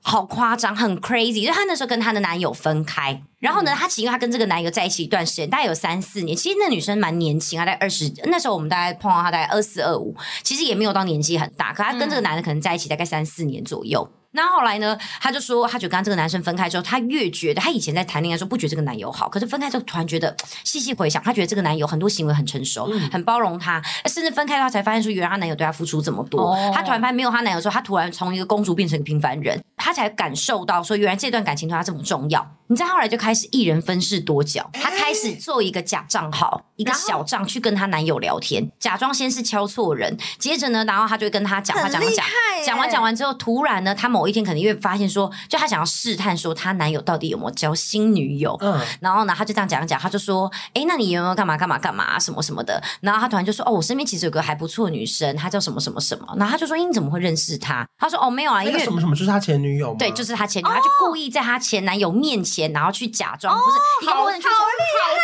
[0.00, 1.46] 好夸张，很 crazy。
[1.46, 6.34] 就她那时候跟她的男友分开，然后呢，她其实她跟这个男友在一起一段时间，大概有三四年。
[6.34, 14.08] 其实那女生蛮年轻，她在二十，那时候我们大概碰到她大概二四二五，其实也没有到年纪很大，可她跟这个男的可能在一起大概三四年左右。
[14.36, 14.96] 那后来呢？
[15.20, 26.52] 他就说，他觉得跟这个男生分开之后，他越觉得他以前在谈恋爱的时候不觉得这个男友好，可是分开之后突然觉得，细细回想，他觉得这个男友很多行为很成熟，嗯、很包容他，甚至分开的话才发现说，原来她男友对她付出这么多。
[26.52, 32.46] 哦、他突然发现没有她男友的时候，她突然从一个公主变成一个平凡人，她才感受到说，原来这段感情对她这么重要。
[32.68, 42.26] 你知道后来就开始一人分饰多角，她开始做一个假账号，一个小账去跟她男友聊天，假装先是敲错人，接着呢，然后她就跟他讲话讲讲
[42.64, 52.82] 讲完讲完之后，突然呢，她某一天可能因为发现说，就她想要试探说她男友到底有没有交新女友，嗯，然后呢，她就这样讲讲，她就说，哎，那你有没有干嘛干嘛干嘛什么什么的？
[53.00, 57.86] 然后她突然就说，哦，我身边其实有个还不错的女生，她叫什么什么什么，然后她就说，你怎么会认识她？
[57.98, 59.96] 她说，哦，没有啊，因为什么什么就是她前女友吗？
[59.98, 63.36] 对，就是她前女友，她就故意在她前男友面前，然后去假。
[63.38, 65.20] 装不是一个过程，就是好厉害哦，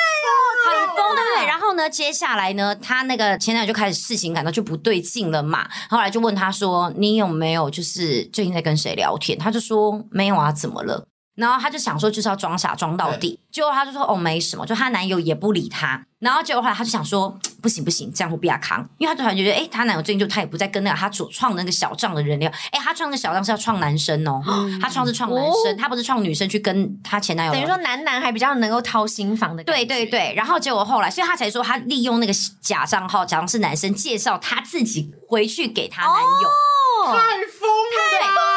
[0.64, 1.46] 很疯，对不对？
[1.46, 5.68] 然后呢，接下来呢，他那个前男友就开始事情感到就不对劲了嘛。
[5.88, 11.06] 后来就问他说：“你有没有就是最近在跟谁聊天？”他就说：“没有啊，怎么了？”
[11.42, 16.00] 然后他就想说就是要装傻装到底，结果他就说：“哦，没什么。”就她男友也不理她。
[16.20, 27.52] 然后结果后来他就想说，不行不行，这样会比较扛，因为他突然觉得，哎，她男友最近就他也不再跟那个他所创那个小账的人聊，哎，他创那个小账是要创男生哦，嗯、 他创是创男生，哦、他不是创女生去跟他前男友。
[27.52, 29.64] 等于说男男还比较能够掏心房的。
[29.64, 36.48] 对对对，然后结果后来，所以他才说他利用那个假账号，假装是男生，介绍他自己回去给他男友。
[36.48, 38.51] 哦、太疯了！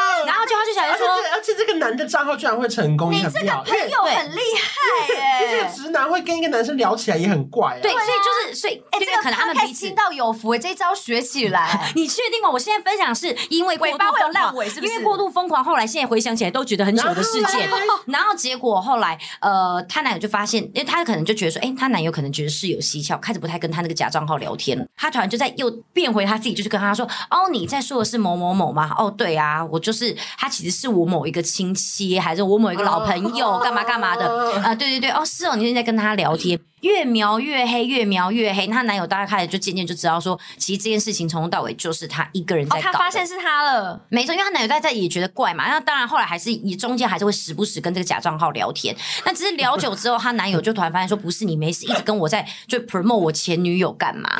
[0.46, 5.48] 就他就想说，而且这个男的账号居然会成功，你这个朋友很厉害耶！
[5.52, 11.92] 这个直男会跟一个男生聊起来也很怪，对，所以就是所以，哎，这个可能他们彼此听到有福，这招学起来。
[11.94, 12.50] 你确定吗？
[12.50, 14.92] 我现在分享是因为尾巴会有烂尾，是不是？
[14.92, 17.68] 因为过度疯狂，后来现在回想起来都觉得很糗的事件。
[18.06, 24.84] 然后结果后来，呃，她男友就发现，因为他可能就觉得说，哎，她男友可能觉得事有蹊跷，开始不太跟他那个假账号聊天了。
[24.96, 28.94] 他突然就在又变回他自己，就是跟他说，哦，你在说的是某某某吗？
[28.98, 30.86] 哦，对啊，我就是他，其实是。
[30.88, 34.24] 我某一个亲戚，还是我某一个老朋友，干嘛干嘛的
[34.62, 34.74] 啊？
[34.74, 36.58] 对对对，哦，是哦，你现在跟他聊天。
[36.86, 38.66] 越描越黑，越描越黑。
[38.68, 42.92] 那她男友大概开始就渐渐就知道说，其实这件事情从头到尾就是她一个人在搞。
[42.92, 45.68] 他发现是他了，没错，因为她男友在在也觉得怪嘛。
[45.68, 48.96] 那当然后来还是你中间还是会时不时跟这个假账号聊天。
[49.24, 54.30] 那只是聊久之后，她男友就突然发现说，不是你没事，一直跟我在就 promote 我前女友干嘛？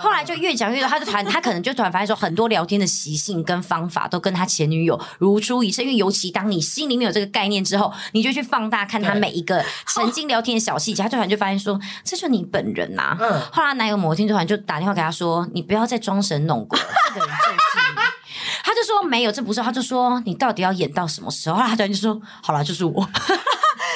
[0.00, 5.82] 后来就越讲越多，他就突然他可能就突然发现说，很多聊天的习性跟方法都跟他前女友如出一辙。
[5.84, 13.18] 因为尤其当你心里面有这个概念之后，你就去放大看他每一个曾经聊天的小细节，他突然就发现说，这就你本人呐、啊。
[13.20, 17.94] 嗯，后来男友某天突然就打电话给他说：“你不要再装神弄鬼了，这个人就是你。”
[18.64, 22.92] 他就说：“没有，这不是。”他就说：“你到底要演到什么时候？”后来他突然就说：“好了，就是我。”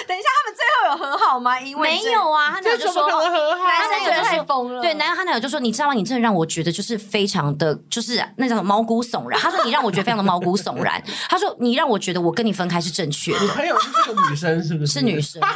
[0.06, 1.58] 等一下，他们最后有和好吗？
[1.60, 4.80] 因为没有啊，他男友就说，男生太疯了。
[4.80, 5.94] 对，男友他男友就说，你知道吗？
[5.94, 9.38] 你真的让我觉得就是非常的，就是那种毛骨悚然。
[9.40, 11.02] 他说你让我觉得非常的毛骨悚然。
[11.28, 13.40] 他说你让我觉得我跟你分开是正确的。
[13.40, 14.92] 你朋友是这个女生是不是？
[14.94, 15.40] 是女生。
[15.40, 15.48] 对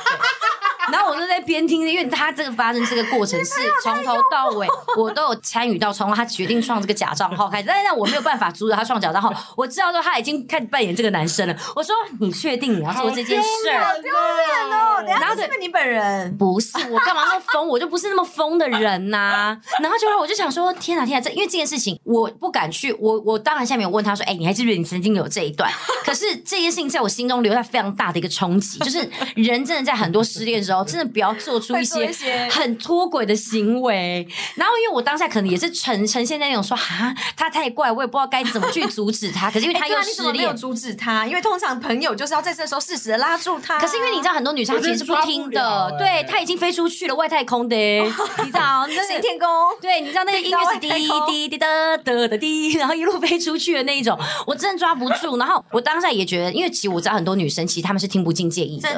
[0.90, 3.52] 然后我就在边听，因为他这个发生这个过程是
[3.82, 4.66] 从头到尾
[4.96, 9.32] 我都有参与到，从他决定创这个假账号开始，但是我没有办法阻止他创假账号。
[9.56, 11.56] 我知道说他已经开始扮演这个男生了。
[11.76, 13.48] 我说你确定你要做这件事？
[13.78, 15.04] 好丢脸哦！
[15.06, 16.36] 然后是不是你本人？
[16.36, 17.68] 不是，我干嘛那么疯？
[17.68, 19.58] 我就不是那么疯的人呐、啊。
[19.80, 22.92] 然后就后来我就想说，天哪天哪，这因为这件事情我不敢去。
[22.94, 25.70] 我我当然下面有问他说，哎、欸，你还记不记得你曾经有这一段？
[26.04, 32.06] 可是这件事情在我心中留下非常大的一个冲击，就是人真的在很多失恋的时候，真的不要做出 一些
[32.50, 34.26] 很脱轨的行为。
[34.56, 39.50] 然后因为我当下可能也是呈呈现在那种说，啊，他太怪，我也不知道该怎么去阻止他。
[39.50, 41.26] 可是因为他又失恋，欸啊、你怎么没有阻止他？
[41.26, 43.78] 因为通常朋友就是要在这时候适时的拉住他。
[43.78, 48.10] 可是因为你知道，很多女生其实是不听的，欸、对，他已经飞出去了外太空的，你
[48.46, 48.86] 知道？
[48.88, 49.48] 那 是天宫，
[49.80, 55.36] 对，你知道那个音乐是滴滴滴的的的滴，然后一路飞出去的那一种，我真的抓不住。
[55.36, 58.88] 然后我当下也觉得，因为其实我知道很多女生其实她们是听不进建议的，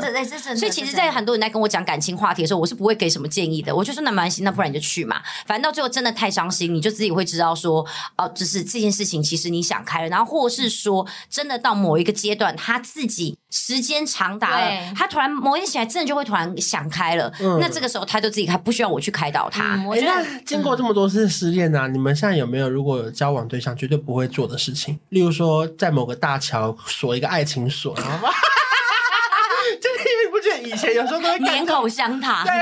[0.57, 3.75] 所以其实，在很多人在跟我讲感情话题的时候，我是不会给什么建议的。
[3.75, 7.81] 我就说那没关系，那不然你就去嘛，反正到最后真的太伤心，你就自己会知道说，
[8.17, 17.33] 哦、呃，就是这件事情其实你想开了，然后或是说真的到某一个阶段，他自己时间长达了，他突然某一天起来，真的就会突然想开了。
[17.41, 19.77] 嗯、那这个时候他就自己开，不需要我去开导他。
[19.77, 24.99] 嗯、我觉得、欸、经过这么多次失恋啊，嗯、你们现在有没有如果有交往对象绝对不会做的事情？
[25.11, 28.29] 例如说，在某个大桥锁一个爱情锁，然后
[30.75, 32.53] 以前有时候都会粘口香糖， 对，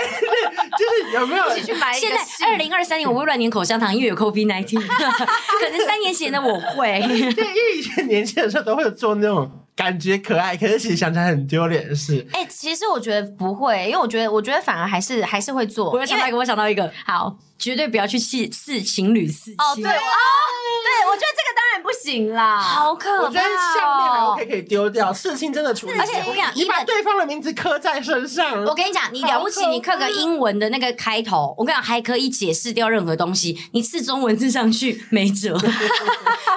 [0.79, 1.93] 就是有没有一起去买？
[1.93, 4.81] 现在二零二三年我不会乱粘口香糖，因为有 COVID nineteen。
[4.87, 9.51] 可能三年前的我会，对，因为以前年轻的时候都会有做那种。
[9.75, 12.25] 感觉可爱，可是其实想起来很丢脸的事。
[12.35, 15.91] 哎、欸，其实我觉得不会，因为我觉得，我觉得反而还是还是会做。
[15.91, 19.55] 我想到一个，为我想到一个，好，绝对不要去试试情侣刺青。
[19.55, 23.27] 哦，对哦，对，我觉得这个当然不行啦，好可怕、哦。
[23.29, 25.93] 我觉得项链还 OK 可以丢掉，刺青真的处理。
[25.97, 28.65] 而且我跟你讲，你把对方的名字刻在身上。
[28.65, 33.57] 我跟你讲，你了不起，你刻个英文的那个开头，我跟你讲还可以解释掉任何东西。
[33.71, 35.57] 你刺中文字上去没辙。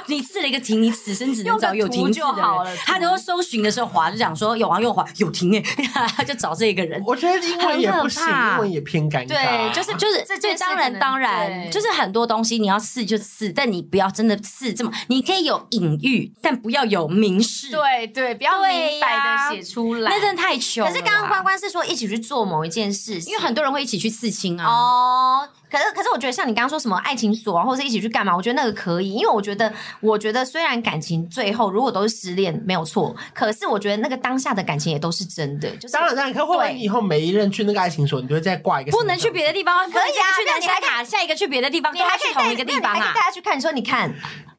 [0.08, 2.76] 你刺了一个停，你此生只能找有停就好了。
[2.86, 5.64] 他都搜寻的时候滑，就讲说有啊，又滑有停哎，
[6.16, 7.01] 他就找这个人。
[7.06, 9.28] 我觉得英文也不行，英文也偏尴尬。
[9.28, 17.70] 对，就是就是这这当然当然，就是很多东西你要刺就刺，但你不要真的刺这么，你可以有隐喻，但不要有明示。
[17.72, 20.88] 对对，不要明白的写出来，那真的太穷。
[20.88, 24.66] 可是刚刚关关是说一起去做某一件事情，因为很多人会一起去刺青啊。
[24.68, 25.50] 哦。
[25.68, 28.34] 可是，可是我觉得像你刚刚说什么爱情锁啊，或者是一起去干嘛？
[28.34, 35.70] 我觉得那个可以，因为我觉得，我觉得虽然感情最后如果都是失恋没有错，可是我觉得那个当下的感情也都是真的。
[35.72, 38.91] 就是当然，当然，可会不会以后每一任去那个爱情锁，你都会再挂一个？
[38.91, 44.14] 不能去别的地方，可以啊，去南山卡，下一个去别的地方，你还可以同一个地方啊，带大家去看，你说你看。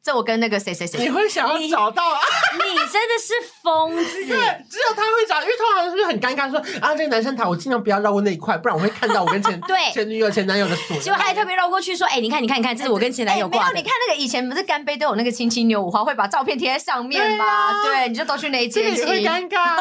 [0.06, 2.20] 这我跟那个谁谁谁，你会想要找到啊？
[2.54, 4.24] 你真的是疯子！
[4.24, 4.36] 对，
[4.70, 6.48] 只有他会找，因为通常是不是很尴尬？
[6.48, 10.96] 说啊，这个男生他，我尽量不要绕过那一块，不然我会看到我跟前 对前女友、前男友的锁。
[11.00, 17.82] 结果他还特别绕过去说：“哎，你看，你看，你看，这是我跟前男友挂的。”没有，你看那个以前不是干杯都有那个亲亲牛五花，会把照片贴在上面吗？
[17.82, 18.84] 对，你就都去那一间。
[18.94, 19.76] 这也会尴尬，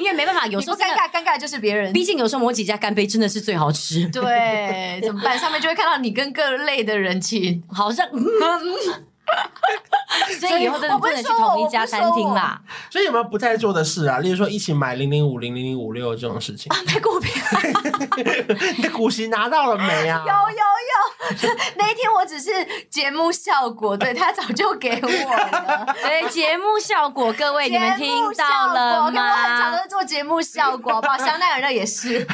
[0.00, 1.92] 因为没办法，有时候尴尬，尴尬的就是别人。
[1.92, 4.08] 毕竟有时候某几家干杯真的是最好吃。
[4.08, 5.38] 对，怎么办？
[5.38, 8.08] 上面就会看到你跟各类的人亲，好像。
[10.38, 12.60] 所以以后真的不能去同一家餐厅啦。
[12.90, 14.18] 所以有没有不在做的事啊？
[14.18, 16.72] 例如说一起买零零五零零零五六这种事情。
[16.86, 17.34] 买股票，
[18.76, 20.22] 你的股息拿到了没啊？
[20.26, 22.50] 有 有有，那一天我只是
[22.90, 25.94] 节目效果，对，他早就给我了。
[26.02, 29.22] 对，节目效果，各位你们听到了吗？
[29.22, 31.18] 我很常都做节目效果，好不好？
[31.18, 32.26] 香奈儿也是。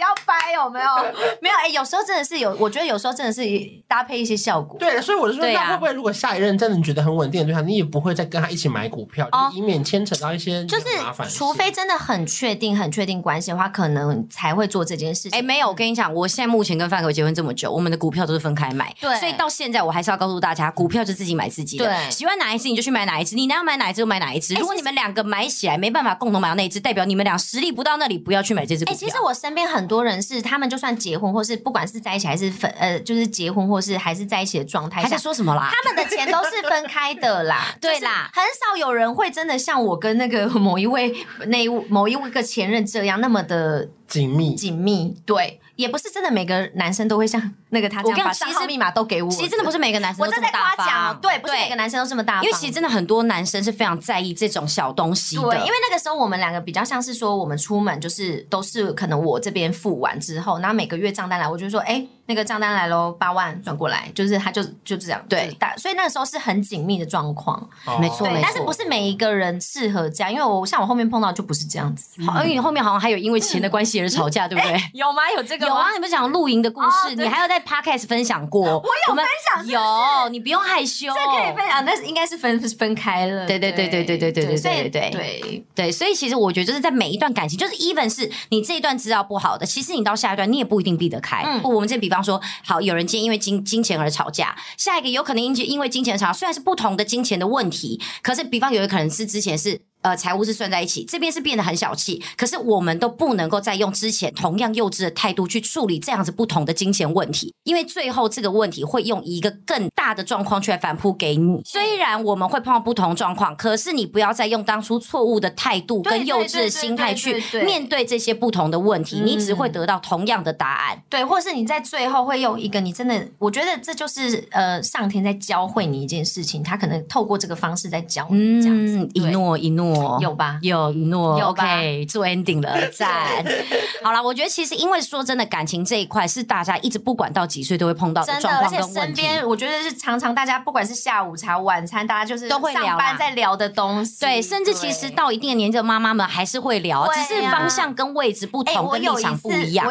[0.00, 0.86] 要掰有没有？
[1.40, 3.42] 没有哎、欸，有时候真的是有，我觉得有时候真的是
[3.86, 4.78] 搭配一些效果。
[4.78, 11.28] 对，所以我就说，那会不会如果下一任真的你觉得很稳定的对象，你也不会再跟他一起买股票，哦、以免牵扯到一些就是麻烦。
[11.28, 15.32] 除非真的很确定、很确定关系的话，可能才会做这件事情。
[15.32, 18.94] 哎、欸，没有，我跟你讲，我现在目前跟范哥结婚这么久，我们的股票都是分开买。
[19.00, 21.84] 对，所以到现在我还是要告诉大家，股票就自己买自己的。
[21.84, 24.54] 对，喜欢哪一只你就去买哪一只，你要买哪一只就买哪一支。
[24.54, 28.94] 如果你们两个买起来没办法共同买到那一只，代表你们俩实力不到那里，不要去买这只股票。
[28.94, 30.70] 哎、欸，其实我身边很多人是他们。
[30.70, 35.68] 就算结婚，或是不管是在一起还是分，呃，就是结婚或是还是在一起的状态，还在说什么啦？
[35.72, 41.12] 他们的钱都是分开的啦， 对啦，很少有人会真的像我跟那个某一位
[41.46, 43.88] 那某一位个前任这样那么的。
[44.10, 45.58] 紧密紧密，对。
[45.76, 47.40] 也不是真的每个男生都会像
[47.70, 49.30] 那个他这样把账号密码都给我。
[49.30, 51.18] 其实真的不是每个男生都这么大方。
[51.22, 52.44] 对，不是每个男生都这么大方。
[52.44, 55.42] 因为其实真的很多男生是非常在意这种小东西的。
[55.42, 65.20] 对，因为那个时候我们两个比较像是说，我们出门就是都是可能我这边付完之后，然后每个月账单来，我就说，哎，那个账单来喽，八万转过来，就是他就就这样。
[65.28, 67.60] 对，大，所以那个时候是很紧密的状况。
[68.00, 68.40] 没错，没错。
[68.44, 70.32] 但是不是每一个人适合这样？
[70.32, 72.22] 因为我像我后面碰到就不是这样子。
[72.24, 74.80] 好，因为你后面好像还有因为钱的关系而吵架，对不对？
[74.94, 75.22] 有吗？
[75.36, 75.66] 有这个？
[75.66, 76.60] 有啊，你们讲露营。
[76.60, 78.60] 的故事，你还有在 podcast 分享过？
[78.60, 83.46] 我有分享，有，你不用害羞，这可以分享，但是应该是分分开了。
[83.46, 91.42] 对对对对对对对对对对对对，所以其实我觉得就是在每一段感情，就是 even 是你这一段知道不好的，其实你到下一段你也不一定避得开。
[91.46, 99.80] 嗯，我们这比方说，好，有人今天因为金金钱而吵架，下一个有可能因因为金钱吵，虽然是不同的金钱的问题，可是比方有可能是之前是。
[100.02, 111.60] 呃，财务是算在一起，这边是变得很小气，可是我们都不能够再用之前同样幼稚的态度去处理这样子不同的金钱问题，因为最后这个问题会用一个更大的状况去来反扑给你。
[111.64, 121.02] 虽然我们会碰到不同状况，可是你不要再用当初错误的态度跟幼稚的心态去面对这些不同的问题，你只会得到同样的答案。
[121.08, 129.08] 对，或是你在最后会用一个你真的，我觉得这就是呃上天在教会你一件事情，他可能透过这个方式在教你这样子。
[129.14, 130.58] 一诺一诺，有吧？
[130.62, 133.44] 有一诺，OK，做 ending 了，赞。
[134.02, 139.00] 好了，我觉得其实因为说真的，感情这一块是大家一直不管到几岁都会碰到的状况跟问题。
[139.00, 144.20] 身边我觉得是常常大家不管是下午茶、晚餐，大家就是都会聊在聊的东西。
[144.20, 149.86] 对，甚至其实到一定的年纪的妈妈们还是会聊，只是方向跟位置不同，跟立场不一样。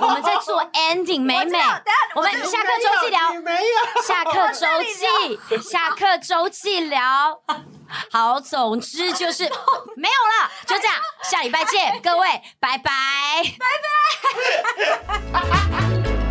[0.00, 1.58] 我们在做 ending，美美。
[2.14, 3.20] 我们下课周记聊，
[4.06, 7.40] 下课周记， 下课周记聊。
[8.10, 9.44] 好，总之就是
[9.96, 10.94] 没有了，就这样，
[11.30, 12.26] 下礼拜见，各位，
[12.58, 12.90] 拜拜，
[13.58, 13.66] 拜
[15.32, 16.21] 拜。